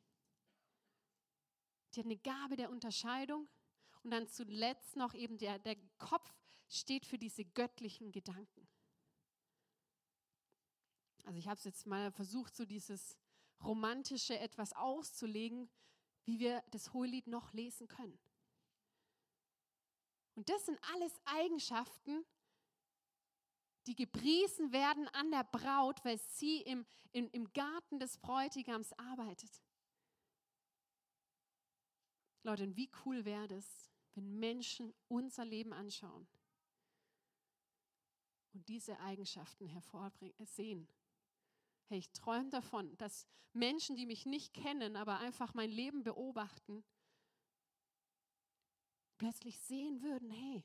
Die 1.93 1.99
hat 1.99 2.05
eine 2.05 2.17
Gabe 2.17 2.55
der 2.55 2.69
Unterscheidung. 2.69 3.49
Und 4.03 4.11
dann 4.11 4.27
zuletzt 4.29 4.95
noch 4.95 5.13
eben 5.13 5.37
der, 5.37 5.59
der 5.59 5.75
Kopf 5.97 6.33
steht 6.69 7.05
für 7.05 7.17
diese 7.17 7.43
göttlichen 7.43 8.11
Gedanken. 8.11 8.67
Also 11.25 11.37
ich 11.37 11.47
habe 11.47 11.57
es 11.57 11.65
jetzt 11.65 11.85
mal 11.85 12.11
versucht, 12.11 12.55
so 12.55 12.65
dieses 12.65 13.17
romantische 13.61 14.39
etwas 14.39 14.71
auszulegen, 14.73 15.69
wie 16.23 16.39
wir 16.39 16.63
das 16.71 16.93
Hohelied 16.93 17.27
noch 17.27 17.51
lesen 17.53 17.87
können. 17.87 18.17
Und 20.35 20.47
das 20.47 20.65
sind 20.65 20.79
alles 20.93 21.11
Eigenschaften, 21.25 22.25
die 23.89 23.95
gepriesen 23.95 24.71
werden 24.71 25.07
an 25.09 25.31
der 25.31 25.43
Braut, 25.43 26.05
weil 26.05 26.19
sie 26.19 26.61
im, 26.61 26.85
im, 27.11 27.27
im 27.31 27.51
Garten 27.53 27.97
des 27.97 28.19
Bräutigams 28.19 28.93
arbeitet. 28.93 29.49
Leute, 32.43 32.75
wie 32.75 32.91
cool 33.03 33.25
wäre 33.25 33.47
das, 33.47 33.89
wenn 34.13 34.37
Menschen 34.39 34.93
unser 35.07 35.43
Leben 35.43 35.73
anschauen 35.73 36.27
und 38.53 38.69
diese 38.69 38.99
Eigenschaften 38.99 39.65
hervorbringen, 39.65 40.37
äh, 40.39 40.45
sehen. 40.45 40.87
Hey, 41.87 41.97
ich 41.97 42.11
träume 42.11 42.51
davon, 42.51 42.95
dass 42.97 43.25
Menschen, 43.53 43.95
die 43.95 44.05
mich 44.05 44.27
nicht 44.27 44.53
kennen, 44.53 44.97
aber 44.97 45.17
einfach 45.17 45.55
mein 45.55 45.71
Leben 45.71 46.03
beobachten, 46.03 46.83
plötzlich 49.17 49.59
sehen 49.59 50.03
würden, 50.03 50.29
hey, 50.29 50.63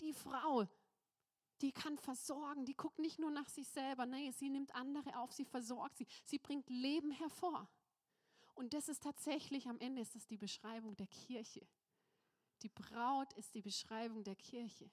die 0.00 0.12
Frau, 0.12 0.66
die 1.62 1.72
kann 1.72 1.98
versorgen, 1.98 2.64
die 2.64 2.76
guckt 2.76 2.98
nicht 2.98 3.18
nur 3.18 3.30
nach 3.30 3.48
sich 3.48 3.68
selber, 3.68 4.06
nee, 4.06 4.30
sie 4.30 4.48
nimmt 4.48 4.74
andere 4.74 5.18
auf, 5.18 5.32
sie 5.32 5.44
versorgt 5.44 5.98
sie, 5.98 6.06
sie 6.24 6.38
bringt 6.38 6.68
Leben 6.68 7.10
hervor. 7.10 7.68
Und 8.54 8.74
das 8.74 8.88
ist 8.88 9.02
tatsächlich, 9.02 9.68
am 9.68 9.78
Ende 9.78 10.02
ist 10.02 10.14
das 10.14 10.26
die 10.26 10.36
Beschreibung 10.36 10.96
der 10.96 11.06
Kirche. 11.06 11.66
Die 12.62 12.68
Braut 12.68 13.32
ist 13.34 13.54
die 13.54 13.62
Beschreibung 13.62 14.24
der 14.24 14.34
Kirche. 14.34 14.90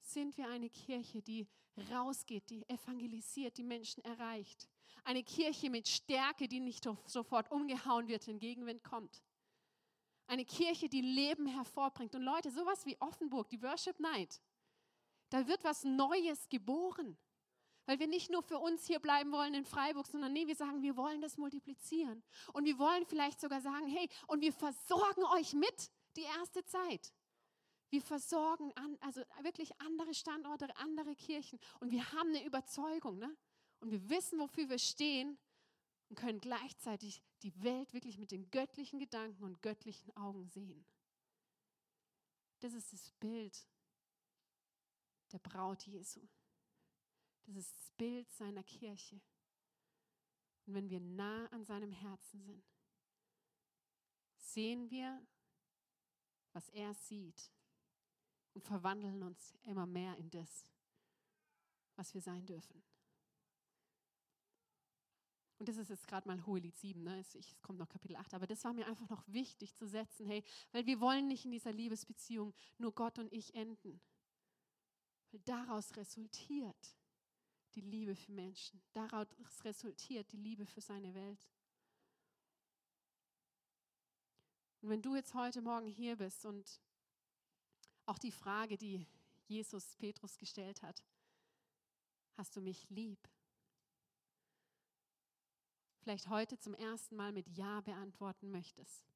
Sind 0.00 0.36
wir 0.36 0.48
eine 0.48 0.70
Kirche, 0.70 1.22
die 1.22 1.48
rausgeht, 1.90 2.48
die 2.50 2.68
evangelisiert, 2.68 3.56
die 3.56 3.64
Menschen 3.64 4.04
erreicht? 4.04 4.68
Eine 5.02 5.24
Kirche 5.24 5.70
mit 5.70 5.88
Stärke, 5.88 6.46
die 6.46 6.60
nicht 6.60 6.88
sofort 7.06 7.50
umgehauen 7.50 8.06
wird, 8.06 8.26
wenn 8.28 8.38
Gegenwind 8.38 8.84
kommt? 8.84 9.24
Eine 10.26 10.44
Kirche, 10.44 10.88
die 10.88 11.02
Leben 11.02 11.46
hervorbringt. 11.46 12.14
Und 12.14 12.22
Leute, 12.22 12.50
sowas 12.50 12.86
wie 12.86 12.98
Offenburg, 13.00 13.48
die 13.50 13.60
Worship 13.62 13.98
Night, 13.98 14.40
da 15.34 15.48
wird 15.48 15.64
was 15.64 15.82
Neues 15.82 16.48
geboren. 16.48 17.18
Weil 17.86 17.98
wir 17.98 18.06
nicht 18.06 18.30
nur 18.30 18.44
für 18.44 18.56
uns 18.58 18.86
hier 18.86 19.00
bleiben 19.00 19.32
wollen 19.32 19.52
in 19.54 19.64
Freiburg, 19.64 20.06
sondern 20.06 20.32
nee, 20.32 20.46
wir 20.46 20.54
sagen, 20.54 20.80
wir 20.80 20.96
wollen 20.96 21.20
das 21.20 21.38
multiplizieren. 21.38 22.22
Und 22.52 22.66
wir 22.66 22.78
wollen 22.78 23.04
vielleicht 23.04 23.40
sogar 23.40 23.60
sagen, 23.60 23.88
hey, 23.88 24.08
und 24.28 24.42
wir 24.42 24.52
versorgen 24.52 25.24
euch 25.36 25.52
mit 25.52 25.90
die 26.14 26.22
erste 26.22 26.64
Zeit. 26.66 27.12
Wir 27.90 28.00
versorgen 28.00 28.72
an, 28.76 28.96
also 29.00 29.22
wirklich 29.42 29.72
andere 29.80 30.14
Standorte, 30.14 30.68
andere 30.76 31.16
Kirchen. 31.16 31.58
Und 31.80 31.90
wir 31.90 32.12
haben 32.12 32.28
eine 32.28 32.44
Überzeugung. 32.44 33.18
Ne? 33.18 33.36
Und 33.80 33.90
wir 33.90 34.08
wissen, 34.08 34.38
wofür 34.38 34.68
wir 34.68 34.78
stehen. 34.78 35.36
und 36.10 36.16
können 36.16 36.40
gleichzeitig 36.40 37.24
die 37.42 37.60
Welt 37.64 37.92
wirklich 37.92 38.18
mit 38.18 38.30
den 38.30 38.52
göttlichen 38.52 39.00
Gedanken 39.00 39.42
und 39.42 39.62
göttlichen 39.62 40.16
Augen 40.16 40.46
sehen. 40.46 40.86
Das 42.60 42.72
ist 42.72 42.92
das 42.92 43.10
Bild 43.18 43.66
der 45.34 45.40
Braut 45.40 45.82
Jesu. 45.82 46.20
Das 47.46 47.56
ist 47.56 47.74
das 47.76 47.90
Bild 47.96 48.32
seiner 48.32 48.62
Kirche. 48.62 49.20
Und 50.64 50.74
wenn 50.74 50.88
wir 50.88 51.00
nah 51.00 51.46
an 51.48 51.64
seinem 51.64 51.90
Herzen 51.90 52.40
sind, 52.40 52.64
sehen 54.38 54.88
wir, 54.90 55.26
was 56.52 56.68
er 56.68 56.94
sieht 56.94 57.50
und 58.54 58.64
verwandeln 58.64 59.24
uns 59.24 59.54
immer 59.64 59.86
mehr 59.86 60.16
in 60.16 60.30
das, 60.30 60.70
was 61.96 62.14
wir 62.14 62.22
sein 62.22 62.46
dürfen. 62.46 62.82
Und 65.58 65.68
das 65.68 65.76
ist 65.76 65.90
jetzt 65.90 66.06
gerade 66.06 66.28
mal 66.28 66.46
Hohelied 66.46 66.76
7, 66.76 67.02
ne? 67.02 67.18
es, 67.18 67.36
kommt 67.60 67.80
noch 67.80 67.88
Kapitel 67.88 68.16
8, 68.16 68.34
aber 68.34 68.46
das 68.46 68.62
war 68.64 68.72
mir 68.72 68.86
einfach 68.86 69.08
noch 69.08 69.26
wichtig 69.26 69.74
zu 69.74 69.88
setzen, 69.88 70.26
hey, 70.26 70.44
weil 70.70 70.86
wir 70.86 71.00
wollen 71.00 71.26
nicht 71.26 71.44
in 71.44 71.50
dieser 71.50 71.72
Liebesbeziehung 71.72 72.54
nur 72.78 72.94
Gott 72.94 73.18
und 73.18 73.32
ich 73.32 73.54
enden. 73.54 74.00
Weil 75.34 75.40
daraus 75.40 75.96
resultiert 75.96 76.96
die 77.74 77.80
Liebe 77.80 78.14
für 78.14 78.30
Menschen, 78.30 78.80
daraus 78.92 79.26
resultiert 79.64 80.30
die 80.30 80.36
Liebe 80.36 80.64
für 80.64 80.80
seine 80.80 81.12
Welt. 81.12 81.50
Und 84.80 84.90
wenn 84.90 85.02
du 85.02 85.16
jetzt 85.16 85.34
heute 85.34 85.60
Morgen 85.60 85.88
hier 85.88 86.14
bist 86.14 86.44
und 86.44 86.80
auch 88.06 88.18
die 88.18 88.30
Frage, 88.30 88.78
die 88.78 89.08
Jesus 89.48 89.96
Petrus 89.96 90.38
gestellt 90.38 90.82
hat, 90.82 91.04
hast 92.36 92.54
du 92.54 92.60
mich 92.60 92.88
lieb? 92.88 93.18
vielleicht 96.04 96.28
heute 96.28 96.58
zum 96.58 96.74
ersten 96.74 97.16
Mal 97.16 97.32
mit 97.32 97.48
Ja 97.48 97.80
beantworten 97.80 98.50
möchtest, 98.50 99.06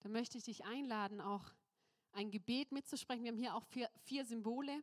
dann 0.00 0.10
möchte 0.10 0.36
ich 0.38 0.44
dich 0.44 0.64
einladen, 0.64 1.20
auch 1.20 1.54
ein 2.16 2.30
Gebet 2.30 2.72
mitzusprechen. 2.72 3.24
Wir 3.24 3.30
haben 3.30 3.38
hier 3.38 3.54
auch 3.54 3.64
vier, 3.66 3.90
vier 4.04 4.24
Symbole, 4.24 4.82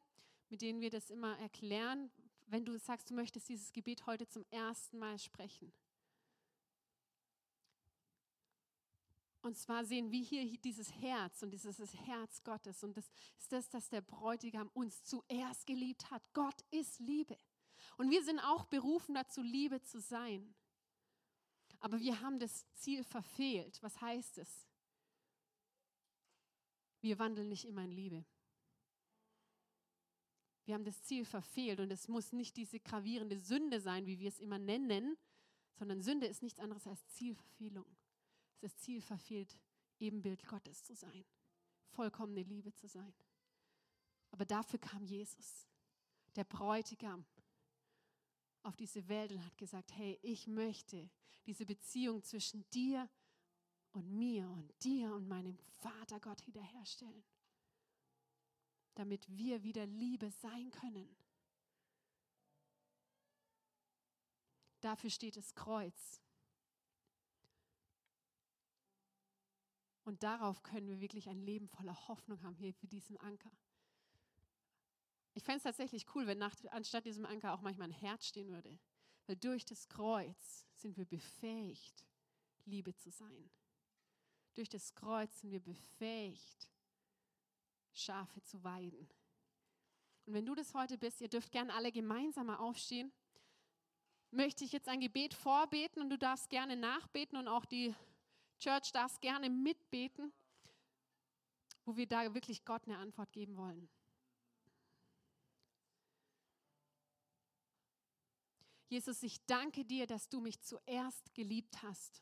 mit 0.50 0.62
denen 0.62 0.82
wir 0.82 0.91
das 0.91 1.10
immer 1.10 1.38
erklären. 1.39 2.12
Wenn 2.46 2.63
du 2.63 2.78
sagst, 2.78 3.10
du 3.10 3.15
möchtest 3.15 3.50
dieses 3.50 3.74
Gebet 3.74 4.06
heute 4.06 4.28
zum 4.28 4.46
ersten 4.52 5.00
Mal 5.00 5.17
sprechen. 5.17 5.74
Und 9.41 9.58
zwar 9.58 9.84
sehen 9.84 10.12
wir 10.12 10.22
hier 10.22 10.46
dieses 10.60 10.93
Herz 11.02 11.41
und 11.43 11.52
dieses 11.52 11.78
Herz 12.06 12.43
Gottes. 12.43 12.84
Und 12.84 12.96
das 12.96 13.10
ist 13.38 13.52
das, 13.52 13.67
dass 13.67 13.89
der 13.89 14.02
Bräutigam 14.02 14.69
uns 14.74 15.04
zuerst 15.04 15.65
geliebt 15.65 16.12
hat. 16.12 16.22
Gott 16.34 16.62
ist 16.72 17.00
Liebe. 17.00 17.38
Und 17.98 18.10
wir 18.10 18.24
sind 18.24 18.39
auch 18.39 18.65
berufen 18.65 19.15
dazu, 19.15 19.41
Liebe 19.41 19.82
zu 19.82 20.00
sein. 20.00 20.54
Aber 21.80 22.00
wir 22.00 22.22
haben 22.22 22.39
das 22.39 22.65
Ziel 22.76 23.04
verfehlt. 23.04 23.82
Was 23.82 24.00
heißt 24.00 24.38
es? 24.38 24.65
Wir 27.04 27.20
wandeln 27.20 27.50
nicht 27.50 27.66
immer 27.66 27.84
in 27.84 27.92
Liebe. 27.92 28.24
Wir 30.63 30.74
haben 30.74 30.86
das 30.86 31.04
Ziel 31.04 31.26
verfehlt 31.26 31.82
und 31.82 31.92
es 31.92 32.08
muss 32.08 32.32
nicht 32.32 32.56
diese 32.56 32.80
gravierende 32.80 33.38
Sünde 33.38 33.82
sein, 33.82 34.06
wie 34.06 34.20
wir 34.20 34.30
es 34.30 34.39
immer 34.39 34.58
nennen, 34.58 35.18
sondern 35.74 36.02
Sünde 36.02 36.28
ist 36.28 36.42
nichts 36.42 36.62
anderes 36.62 36.88
als 36.88 37.06
Zielverfehlung. 37.10 37.86
Es 38.62 38.72
ist 38.72 38.84
Ziel 38.84 39.02
verfehlt, 39.02 39.60
Ebenbild 40.00 40.48
Gottes 40.48 40.86
zu 40.86 40.96
sein, 40.96 41.26
vollkommene 41.89 42.44
Liebe 42.44 42.74
zu 42.74 42.88
sein. 42.88 43.13
Aber 44.32 44.46
dafür 44.46 44.80
kam 44.80 45.04
Jesus, 45.04 45.68
der 46.38 46.46
Bräutigam, 46.46 47.26
auf 48.62 48.78
diese 48.78 49.10
Welt 49.10 49.34
und 49.34 49.46
hat 49.46 49.58
gesagt, 49.58 49.92
hey, 49.98 50.18
ich 50.22 50.48
möchte 50.48 51.10
diese 51.46 51.66
Beziehung 51.66 52.24
zwischen 52.24 52.63
dir 52.70 53.10
und 53.93 54.12
mir 54.12 54.49
und 54.49 54.71
dir 54.84 55.13
und 55.13 55.27
meinem 55.27 55.58
Vater 55.82 56.19
Gott 56.19 56.45
wiederherstellen, 56.45 57.23
damit 58.95 59.25
wir 59.29 59.63
wieder 59.63 59.86
Liebe 59.86 60.29
sein 60.29 60.71
können. 60.71 61.15
Dafür 64.82 65.10
steht 65.10 65.38
das 65.38 65.56
Kreuz. 65.56 66.21
Und 70.03 70.23
darauf 70.23 70.63
können 70.63 70.88
wir 70.88 70.99
wirklich 70.99 71.29
ein 71.29 71.39
Leben 71.39 71.69
voller 71.69 72.08
Hoffnung 72.10 72.43
haben, 72.43 72.56
hier 72.56 72.73
für 72.73 72.88
diesen 72.88 73.15
Anker. 73.17 73.51
Ich 75.34 75.43
fände 75.43 75.58
es 75.58 75.63
tatsächlich 75.63 76.13
cool, 76.13 76.27
wenn 76.27 76.38
nach, 76.38 76.56
anstatt 76.71 77.06
diesem 77.06 77.25
Anker 77.25 77.53
auch 77.53 77.62
manchmal 77.62 77.88
ein 77.88 77.93
Herz 77.93 78.27
stehen 78.27 78.49
würde. 78.49 78.77
Weil 79.25 79.38
durch 79.38 79.63
das 79.63 79.88
Kreuz 79.88 80.67
sind 80.75 80.97
wir 80.97 81.06
befähigt, 81.06 82.06
Liebe 82.65 82.93
zu 82.95 83.10
sein. 83.10 83.49
Durch 84.56 84.70
das 84.70 84.94
Kreuz 84.94 85.39
sind 85.39 85.52
wir 85.52 85.60
befähigt, 85.60 86.70
Schafe 87.92 88.42
zu 88.44 88.63
weiden. 88.63 89.10
Und 90.26 90.34
wenn 90.34 90.46
du 90.46 90.56
das 90.56 90.74
heute 90.74 90.98
bist, 90.98 91.22
ihr 91.22 91.28
dürft 91.28 91.52
gerne 91.52 91.74
alle 91.74 91.92
gemeinsam 91.92 92.50
aufstehen, 92.50 93.12
möchte 94.32 94.63
ich 94.63 94.72
jetzt 94.72 94.88
ein 94.88 95.00
Gebet 95.00 95.34
vorbeten 95.34 96.02
und 96.02 96.10
du 96.10 96.18
darfst 96.18 96.50
gerne 96.50 96.76
nachbeten 96.76 97.38
und 97.38 97.48
auch 97.48 97.66
die 97.66 97.94
Church 98.60 98.92
darfst 98.92 99.22
gerne 99.22 99.50
mitbeten, 99.50 100.32
wo 101.86 101.98
wir 101.98 102.08
da 102.08 102.34
wirklich 102.34 102.63
Gott 102.63 102.88
eine 102.88 102.98
Antwort 102.98 103.32
geben 103.32 103.58
wollen. 103.58 103.89
Jesus, 108.88 109.24
ich 109.24 109.44
danke 109.46 109.84
dir, 109.84 110.06
dass 110.06 110.30
du 110.30 110.39
mich 110.39 110.62
zuerst 110.62 111.34
geliebt 111.34 111.82
hast. 111.82 112.22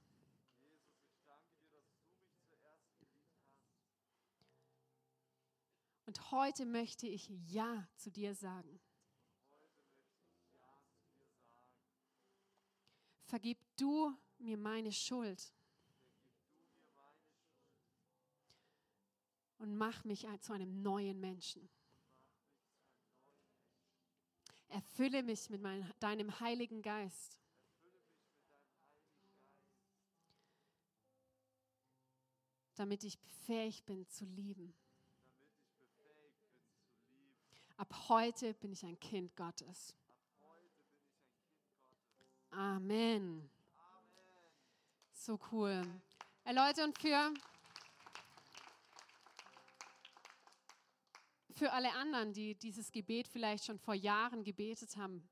Und 6.12 6.32
heute 6.32 6.66
möchte 6.66 7.08
ich 7.08 7.30
Ja 7.48 7.88
zu 7.96 8.12
dir 8.12 8.36
sagen. 8.36 8.82
Vergib 13.24 13.58
du 13.78 14.14
mir 14.38 14.58
meine 14.58 14.92
Schuld. 14.92 15.54
Und 19.58 19.78
mach 19.78 20.04
mich 20.04 20.28
zu 20.42 20.52
einem 20.52 20.82
neuen 20.82 21.18
Menschen. 21.22 21.70
Erfülle 24.68 25.24
mich 25.24 25.50
mit 25.50 25.62
mein, 25.62 25.90
deinem 26.02 26.42
Heiligen 26.42 26.82
Geist. 26.82 27.40
Damit 32.76 33.06
ich 33.06 33.18
befähigt 33.18 33.86
bin 33.86 34.06
zu 34.10 34.26
lieben. 34.26 34.76
Ab 37.82 38.10
heute 38.10 38.54
bin 38.54 38.74
ich 38.74 38.86
ein 38.86 39.00
Kind 39.00 39.36
Gottes. 39.36 39.96
Amen. 42.52 43.50
So 45.14 45.40
cool. 45.52 45.82
Hey 46.44 46.54
Leute, 46.54 46.84
und 46.84 46.96
für 47.00 47.34
Für 51.56 51.72
alle 51.72 51.92
anderen, 51.94 52.34
die 52.34 52.54
dieses 52.54 52.92
Gebet 52.92 53.28
vielleicht 53.28 53.66
schon 53.66 53.80
vor 53.80 53.96
Jahren 53.96 54.44
gebetet 54.44 54.96
haben, 54.96 55.28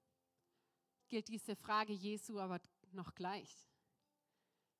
gilt 1.07 1.27
diese 1.27 1.55
Frage 1.55 1.93
Jesu 1.93 2.39
aber 2.39 2.59
noch 2.93 3.13
gleich. 3.13 3.69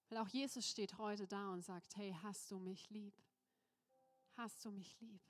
Weil 0.07 0.17
auch 0.17 0.27
Jesus 0.29 0.67
steht 0.67 0.97
heute 0.97 1.27
da 1.27 1.53
und 1.53 1.63
sagt, 1.63 1.95
hey, 1.97 2.17
hast 2.23 2.49
du 2.49 2.57
mich 2.57 2.89
lieb? 2.89 3.13
Hast 4.37 4.65
du 4.65 4.71
mich 4.71 4.99
lieb? 5.01 5.21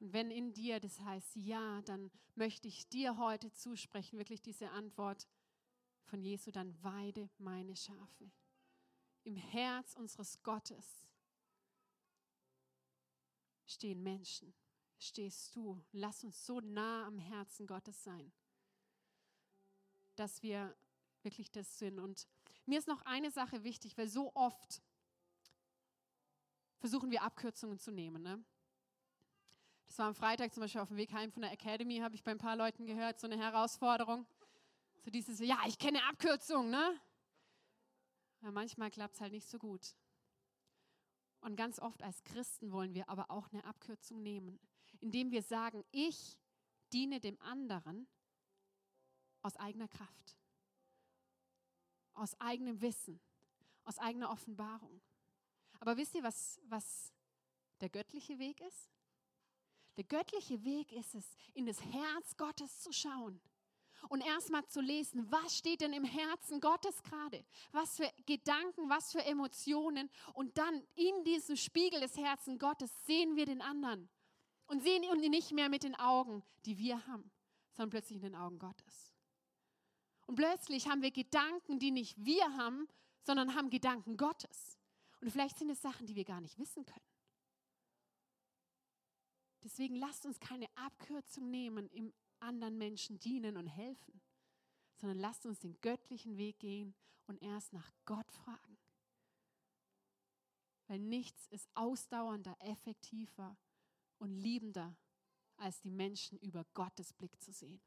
Und 0.00 0.14
wenn 0.14 0.30
in 0.30 0.54
dir 0.54 0.80
das 0.80 0.98
heißt 1.00 1.36
ja, 1.36 1.82
dann 1.82 2.10
möchte 2.34 2.66
ich 2.66 2.88
dir 2.88 3.18
heute 3.18 3.52
zusprechen, 3.52 4.18
wirklich 4.18 4.40
diese 4.40 4.70
Antwort 4.70 5.28
von 6.04 6.22
Jesu, 6.22 6.50
dann 6.50 6.82
weide 6.82 7.28
meine 7.38 7.76
Schafe. 7.76 8.30
Im 9.24 9.36
Herz 9.36 9.94
unseres 9.94 10.42
Gottes 10.42 11.06
stehen 13.66 14.02
Menschen, 14.02 14.54
stehst 14.98 15.54
du. 15.54 15.84
Lass 15.92 16.24
uns 16.24 16.46
so 16.46 16.60
nah 16.60 17.06
am 17.06 17.18
Herzen 17.18 17.66
Gottes 17.66 18.02
sein, 18.02 18.32
dass 20.16 20.42
wir 20.42 20.74
wirklich 21.22 21.50
das 21.50 21.78
sind. 21.78 21.98
Und 21.98 22.26
mir 22.64 22.78
ist 22.78 22.88
noch 22.88 23.02
eine 23.02 23.30
Sache 23.30 23.64
wichtig, 23.64 23.98
weil 23.98 24.08
so 24.08 24.34
oft 24.34 24.82
versuchen 26.78 27.10
wir 27.10 27.22
Abkürzungen 27.22 27.78
zu 27.78 27.90
nehmen. 27.90 28.22
Ne? 28.22 28.42
Das 29.90 29.98
war 29.98 30.06
am 30.06 30.14
Freitag 30.14 30.54
zum 30.54 30.60
Beispiel 30.60 30.80
auf 30.80 30.86
dem 30.86 30.98
Weg 30.98 31.12
heim 31.12 31.32
von 31.32 31.42
der 31.42 31.50
Academy, 31.50 31.98
habe 31.98 32.14
ich 32.14 32.22
bei 32.22 32.30
ein 32.30 32.38
paar 32.38 32.54
Leuten 32.54 32.86
gehört, 32.86 33.18
so 33.18 33.26
eine 33.26 33.36
Herausforderung. 33.36 34.24
So 35.00 35.10
dieses, 35.10 35.40
ja, 35.40 35.58
ich 35.66 35.80
kenne 35.80 36.00
Abkürzungen, 36.04 36.70
ne? 36.70 37.00
Aber 38.40 38.52
manchmal 38.52 38.92
klappt 38.92 39.16
es 39.16 39.20
halt 39.20 39.32
nicht 39.32 39.48
so 39.48 39.58
gut. 39.58 39.96
Und 41.40 41.56
ganz 41.56 41.80
oft 41.80 42.04
als 42.04 42.22
Christen 42.22 42.70
wollen 42.70 42.94
wir 42.94 43.08
aber 43.08 43.32
auch 43.32 43.50
eine 43.50 43.64
Abkürzung 43.64 44.22
nehmen, 44.22 44.60
indem 45.00 45.32
wir 45.32 45.42
sagen, 45.42 45.84
ich 45.90 46.38
diene 46.92 47.18
dem 47.18 47.36
anderen 47.42 48.06
aus 49.42 49.56
eigener 49.56 49.88
Kraft. 49.88 50.36
aus 52.14 52.38
eigenem 52.40 52.80
Wissen, 52.80 53.20
aus 53.84 53.98
eigener 53.98 54.30
Offenbarung. 54.30 55.00
Aber 55.80 55.96
wisst 55.96 56.14
ihr, 56.14 56.22
was, 56.22 56.60
was 56.64 57.12
der 57.80 57.88
göttliche 57.88 58.38
Weg 58.38 58.60
ist? 58.60 58.90
Der 60.00 60.06
göttliche 60.06 60.64
Weg 60.64 60.92
ist 60.92 61.14
es, 61.14 61.36
in 61.52 61.66
das 61.66 61.78
Herz 61.84 62.34
Gottes 62.38 62.80
zu 62.80 62.90
schauen 62.90 63.38
und 64.08 64.22
erstmal 64.22 64.66
zu 64.66 64.80
lesen, 64.80 65.30
was 65.30 65.58
steht 65.58 65.82
denn 65.82 65.92
im 65.92 66.04
Herzen 66.04 66.58
Gottes 66.58 67.02
gerade? 67.02 67.44
Was 67.72 67.96
für 67.96 68.10
Gedanken, 68.24 68.88
was 68.88 69.12
für 69.12 69.22
Emotionen? 69.22 70.08
Und 70.32 70.56
dann 70.56 70.82
in 70.94 71.22
diesem 71.24 71.54
Spiegel 71.56 72.00
des 72.00 72.16
Herzens 72.16 72.58
Gottes 72.58 72.90
sehen 73.04 73.36
wir 73.36 73.44
den 73.44 73.60
anderen 73.60 74.08
und 74.68 74.82
sehen 74.82 75.02
ihn 75.02 75.30
nicht 75.30 75.52
mehr 75.52 75.68
mit 75.68 75.82
den 75.82 75.96
Augen, 75.96 76.42
die 76.64 76.78
wir 76.78 77.06
haben, 77.06 77.30
sondern 77.74 77.90
plötzlich 77.90 78.16
in 78.16 78.22
den 78.22 78.36
Augen 78.36 78.58
Gottes. 78.58 79.12
Und 80.26 80.36
plötzlich 80.36 80.88
haben 80.88 81.02
wir 81.02 81.10
Gedanken, 81.10 81.78
die 81.78 81.90
nicht 81.90 82.16
wir 82.24 82.56
haben, 82.56 82.88
sondern 83.20 83.54
haben 83.54 83.68
Gedanken 83.68 84.16
Gottes. 84.16 84.78
Und 85.20 85.30
vielleicht 85.30 85.58
sind 85.58 85.68
es 85.68 85.82
Sachen, 85.82 86.06
die 86.06 86.16
wir 86.16 86.24
gar 86.24 86.40
nicht 86.40 86.58
wissen 86.58 86.86
können. 86.86 87.09
Deswegen 89.62 89.96
lasst 89.96 90.24
uns 90.26 90.40
keine 90.40 90.66
Abkürzung 90.76 91.50
nehmen 91.50 91.88
im 91.90 92.12
anderen 92.38 92.78
Menschen 92.78 93.18
dienen 93.18 93.56
und 93.56 93.66
helfen, 93.66 94.20
sondern 94.96 95.18
lasst 95.18 95.46
uns 95.46 95.60
den 95.60 95.78
göttlichen 95.80 96.36
Weg 96.36 96.58
gehen 96.58 96.94
und 97.26 97.42
erst 97.42 97.72
nach 97.72 97.92
Gott 98.06 98.30
fragen. 98.32 98.78
Weil 100.86 100.98
nichts 100.98 101.46
ist 101.48 101.68
ausdauernder, 101.74 102.56
effektiver 102.60 103.56
und 104.18 104.32
liebender, 104.32 104.96
als 105.56 105.80
die 105.80 105.90
Menschen 105.90 106.38
über 106.38 106.64
Gottes 106.74 107.12
Blick 107.12 107.40
zu 107.42 107.52
sehen. 107.52 107.80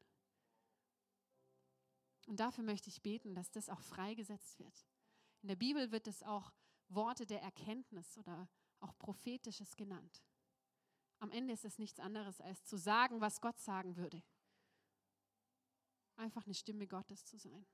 Und 2.28 2.40
dafür 2.40 2.64
möchte 2.64 2.90
ich 2.90 3.02
beten, 3.02 3.36
dass 3.36 3.52
das 3.52 3.70
auch 3.70 3.82
freigesetzt 3.82 4.60
wird. 4.60 4.86
In 5.42 5.50
der 5.50 5.56
Bibel 5.56 5.92
wird 5.92 6.08
es 6.08 6.24
auch 6.24 6.54
Worte 6.88 7.26
der 7.26 7.42
Erkenntnis 7.42 8.18
oder 8.18 8.48
auch 8.80 8.98
prophetisches 8.98 9.76
genannt. 9.76 10.24
Am 11.24 11.32
Ende 11.32 11.54
ist 11.54 11.66
es 11.66 11.80
nichts 11.80 12.00
anderes, 12.00 12.40
als 12.42 12.64
zu 12.66 12.78
sagen, 12.78 13.20
was 13.22 13.42
Gott 13.42 13.58
sagen 13.60 13.98
würde 13.98 14.22
einfach 16.18 16.46
eine 16.46 16.54
Stimme 16.54 16.88
Gottes 16.88 17.26
zu 17.26 17.38
sein. 17.38 17.66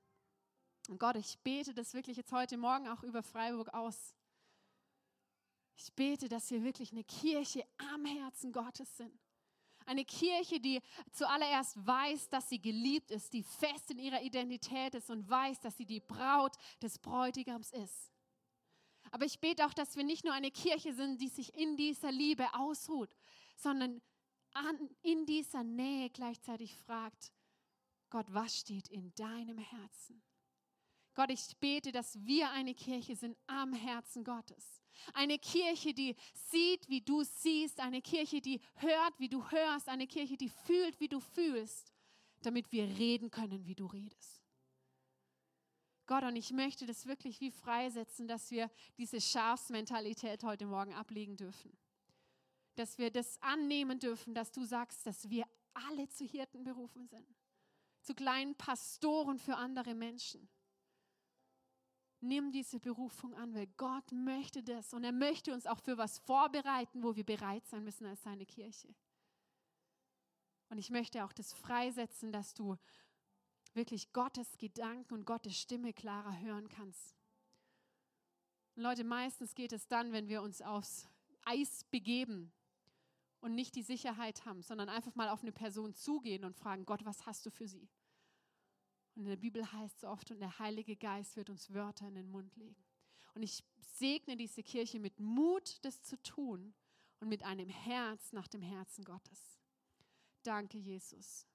Und 0.88 0.98
Gott, 0.98 1.16
ich 1.16 1.38
bete 1.40 1.74
das 1.74 1.94
wirklich 1.94 2.16
jetzt 2.16 2.32
heute 2.32 2.56
Morgen 2.56 2.88
auch 2.88 3.02
über 3.02 3.22
Freiburg 3.22 3.72
aus. 3.72 4.14
Ich 5.76 5.92
bete, 5.94 6.28
dass 6.28 6.50
wir 6.50 6.62
wirklich 6.62 6.92
eine 6.92 7.04
Kirche 7.04 7.64
am 7.92 8.04
Herzen 8.04 8.52
Gottes 8.52 8.96
sind. 8.96 9.18
Eine 9.86 10.04
Kirche, 10.04 10.60
die 10.60 10.80
zuallererst 11.10 11.84
weiß, 11.86 12.28
dass 12.28 12.48
sie 12.48 12.60
geliebt 12.60 13.10
ist, 13.10 13.32
die 13.32 13.42
fest 13.42 13.90
in 13.90 13.98
ihrer 13.98 14.22
Identität 14.22 14.94
ist 14.94 15.10
und 15.10 15.28
weiß, 15.28 15.60
dass 15.60 15.76
sie 15.76 15.86
die 15.86 16.00
Braut 16.00 16.56
des 16.82 16.98
Bräutigams 16.98 17.72
ist. 17.72 18.12
Aber 19.10 19.24
ich 19.24 19.40
bete 19.40 19.66
auch, 19.66 19.74
dass 19.74 19.96
wir 19.96 20.04
nicht 20.04 20.24
nur 20.24 20.34
eine 20.34 20.50
Kirche 20.50 20.92
sind, 20.92 21.20
die 21.20 21.28
sich 21.28 21.54
in 21.54 21.76
dieser 21.76 22.12
Liebe 22.12 22.46
ausruht, 22.54 23.14
sondern 23.62 24.00
an, 24.52 24.90
in 25.02 25.26
dieser 25.26 25.62
Nähe 25.62 26.10
gleichzeitig 26.10 26.76
fragt, 26.76 27.32
Gott, 28.10 28.26
was 28.30 28.56
steht 28.56 28.88
in 28.88 29.14
deinem 29.14 29.58
Herzen? 29.58 30.22
Gott, 31.14 31.30
ich 31.30 31.56
bete, 31.58 31.92
dass 31.92 32.18
wir 32.24 32.50
eine 32.50 32.74
Kirche 32.74 33.14
sind 33.14 33.36
am 33.46 33.72
Herzen 33.72 34.24
Gottes. 34.24 34.82
Eine 35.12 35.38
Kirche, 35.38 35.94
die 35.94 36.16
sieht, 36.34 36.88
wie 36.88 37.00
du 37.00 37.22
siehst. 37.22 37.80
Eine 37.80 38.02
Kirche, 38.02 38.40
die 38.40 38.60
hört, 38.74 39.18
wie 39.18 39.28
du 39.28 39.48
hörst. 39.50 39.88
Eine 39.88 40.06
Kirche, 40.06 40.36
die 40.36 40.48
fühlt, 40.48 40.98
wie 41.00 41.08
du 41.08 41.20
fühlst, 41.20 41.92
damit 42.42 42.70
wir 42.72 42.84
reden 42.84 43.30
können, 43.30 43.66
wie 43.66 43.74
du 43.74 43.86
redest. 43.86 44.42
Gott, 46.06 46.24
und 46.24 46.36
ich 46.36 46.50
möchte 46.50 46.86
das 46.86 47.06
wirklich 47.06 47.40
wie 47.40 47.52
freisetzen, 47.52 48.26
dass 48.26 48.50
wir 48.50 48.68
diese 48.98 49.20
Schafsmentalität 49.20 50.42
heute 50.42 50.66
Morgen 50.66 50.92
ablegen 50.92 51.36
dürfen. 51.36 51.76
Dass 52.80 52.96
wir 52.98 53.10
das 53.10 53.40
annehmen 53.42 53.98
dürfen, 53.98 54.34
dass 54.34 54.50
du 54.50 54.64
sagst, 54.64 55.06
dass 55.06 55.28
wir 55.28 55.44
alle 55.74 56.08
zu 56.08 56.24
Hirten 56.24 56.64
berufen 56.64 57.06
sind 57.06 57.26
zu 58.02 58.14
kleinen 58.14 58.54
Pastoren 58.54 59.38
für 59.38 59.56
andere 59.56 59.94
Menschen. 59.94 60.48
Nimm 62.20 62.52
diese 62.52 62.80
Berufung 62.80 63.34
an, 63.34 63.54
weil 63.54 63.66
Gott 63.76 64.12
möchte 64.12 64.62
das 64.62 64.92
und 64.92 65.04
er 65.04 65.12
möchte 65.12 65.54
uns 65.54 65.66
auch 65.66 65.78
für 65.78 65.96
was 65.96 66.18
vorbereiten, 66.18 67.02
wo 67.02 67.16
wir 67.16 67.24
bereit 67.24 67.66
sein 67.66 67.84
müssen 67.84 68.06
als 68.06 68.22
seine 68.22 68.44
Kirche. 68.44 68.94
Und 70.68 70.78
ich 70.78 70.90
möchte 70.90 71.24
auch 71.24 71.32
das 71.32 71.52
freisetzen, 71.52 72.30
dass 72.30 72.52
du 72.54 72.76
wirklich 73.72 74.12
Gottes 74.12 74.58
Gedanken 74.58 75.14
und 75.14 75.24
Gottes 75.24 75.56
Stimme 75.56 75.92
klarer 75.92 76.38
hören 76.40 76.68
kannst. 76.68 77.16
Und 78.76 78.82
Leute, 78.82 79.04
meistens 79.04 79.54
geht 79.54 79.72
es 79.72 79.88
dann, 79.88 80.12
wenn 80.12 80.28
wir 80.28 80.42
uns 80.42 80.60
aufs 80.60 81.08
Eis 81.44 81.84
begeben 81.84 82.52
und 83.40 83.54
nicht 83.54 83.74
die 83.74 83.82
Sicherheit 83.82 84.44
haben, 84.44 84.62
sondern 84.62 84.88
einfach 84.88 85.14
mal 85.14 85.28
auf 85.28 85.42
eine 85.42 85.52
Person 85.52 85.94
zugehen 85.94 86.44
und 86.44 86.56
fragen, 86.56 86.84
Gott, 86.84 87.04
was 87.04 87.26
hast 87.26 87.46
du 87.46 87.50
für 87.50 87.66
sie? 87.66 87.88
Und 89.14 89.22
in 89.22 89.28
der 89.28 89.36
Bibel 89.36 89.70
heißt 89.72 89.98
es 89.98 90.04
oft, 90.04 90.30
und 90.30 90.40
der 90.40 90.58
Heilige 90.58 90.96
Geist 90.96 91.36
wird 91.36 91.50
uns 91.50 91.72
Wörter 91.72 92.06
in 92.06 92.14
den 92.14 92.30
Mund 92.30 92.54
legen. 92.56 92.84
Und 93.34 93.42
ich 93.42 93.64
segne 93.80 94.36
diese 94.36 94.62
Kirche 94.62 94.98
mit 94.98 95.18
Mut, 95.20 95.78
das 95.84 96.02
zu 96.02 96.20
tun 96.22 96.74
und 97.20 97.28
mit 97.28 97.42
einem 97.42 97.68
Herz 97.68 98.32
nach 98.32 98.48
dem 98.48 98.62
Herzen 98.62 99.04
Gottes. 99.04 99.58
Danke, 100.42 100.78
Jesus, 100.78 101.46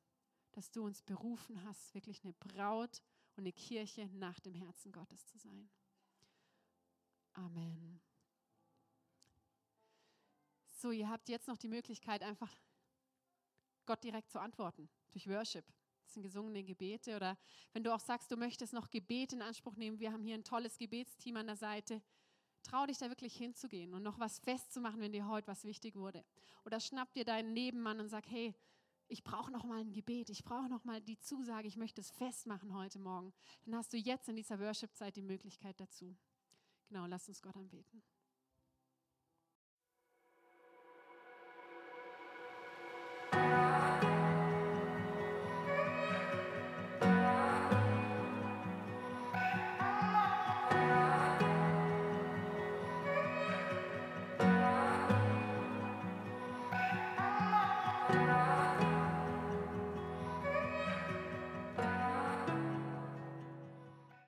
dass 0.52 0.72
du 0.72 0.86
uns 0.86 1.02
berufen 1.02 1.64
hast, 1.64 1.94
wirklich 1.94 2.24
eine 2.24 2.34
Braut 2.34 3.02
und 3.36 3.44
eine 3.44 3.54
Kirche 3.54 4.08
nach 4.14 4.40
dem 4.40 4.54
Herzen 4.54 4.92
Gottes 4.92 5.26
zu 5.26 5.38
sein. 5.38 5.70
Amen. 7.34 8.02
So, 10.76 10.92
ihr 10.92 11.10
habt 11.10 11.30
jetzt 11.30 11.48
noch 11.48 11.58
die 11.58 11.70
Möglichkeit, 11.70 12.22
einfach 12.22 12.54
Gott 13.86 14.04
direkt 14.04 14.30
zu 14.30 14.40
antworten 14.40 14.90
durch 15.12 15.28
Worship. 15.30 15.66
Das 16.04 16.14
sind 16.14 16.24
gesungene 16.24 16.64
Gebete. 16.64 17.16
Oder 17.16 17.38
wenn 17.74 17.84
du 17.84 17.94
auch 17.94 18.00
sagst, 18.00 18.30
du 18.30 18.36
möchtest 18.36 18.74
noch 18.74 18.90
Gebete 18.90 19.36
in 19.36 19.42
Anspruch 19.42 19.76
nehmen, 19.78 20.00
wir 20.00 20.12
haben 20.12 20.22
hier 20.22 20.36
ein 20.36 20.44
tolles 20.44 20.78
Gebetsteam 20.78 21.38
an 21.38 21.48
der 21.48 21.56
Seite. 21.56 22.02
Trau 22.62 22.86
dich 22.86 22.98
da 22.98 23.10
wirklich 23.10 23.36
hinzugehen 23.36 23.94
und 23.94 24.04
noch 24.04 24.20
was 24.20 24.40
festzumachen, 24.40 25.00
wenn 25.00 25.14
dir 25.14 25.28
heute 25.28 25.48
was 25.48 25.64
wichtig 25.64 25.96
wurde. 25.96 26.26
Oder 26.66 26.80
schnapp 26.80 27.14
dir 27.14 27.24
deinen 27.24 27.54
Nebenmann 27.54 28.00
und 28.00 28.10
sag, 28.10 28.28
hey, 28.28 28.54
ich 29.08 29.24
brauche 29.24 29.52
noch 29.52 29.64
mal 29.64 29.80
ein 29.80 29.94
Gebet, 29.94 30.30
ich 30.30 30.44
brauche 30.44 30.68
noch 30.68 30.84
mal 30.84 31.00
die 31.00 31.20
Zusage, 31.20 31.68
ich 31.68 31.78
möchte 31.78 32.02
es 32.02 32.10
festmachen 32.10 32.74
heute 32.74 33.00
Morgen. 33.00 33.34
Dann 33.64 33.76
hast 33.76 33.94
du 33.94 33.98
jetzt 33.98 34.28
in 34.30 34.36
dieser 34.36 34.60
Worship-Zeit 34.60 35.16
die 35.16 35.22
Möglichkeit 35.22 35.80
dazu. 35.80 36.18
Genau, 36.88 37.06
lass 37.06 37.28
uns 37.28 37.42
Gott 37.42 37.56
anbeten. 37.56 38.04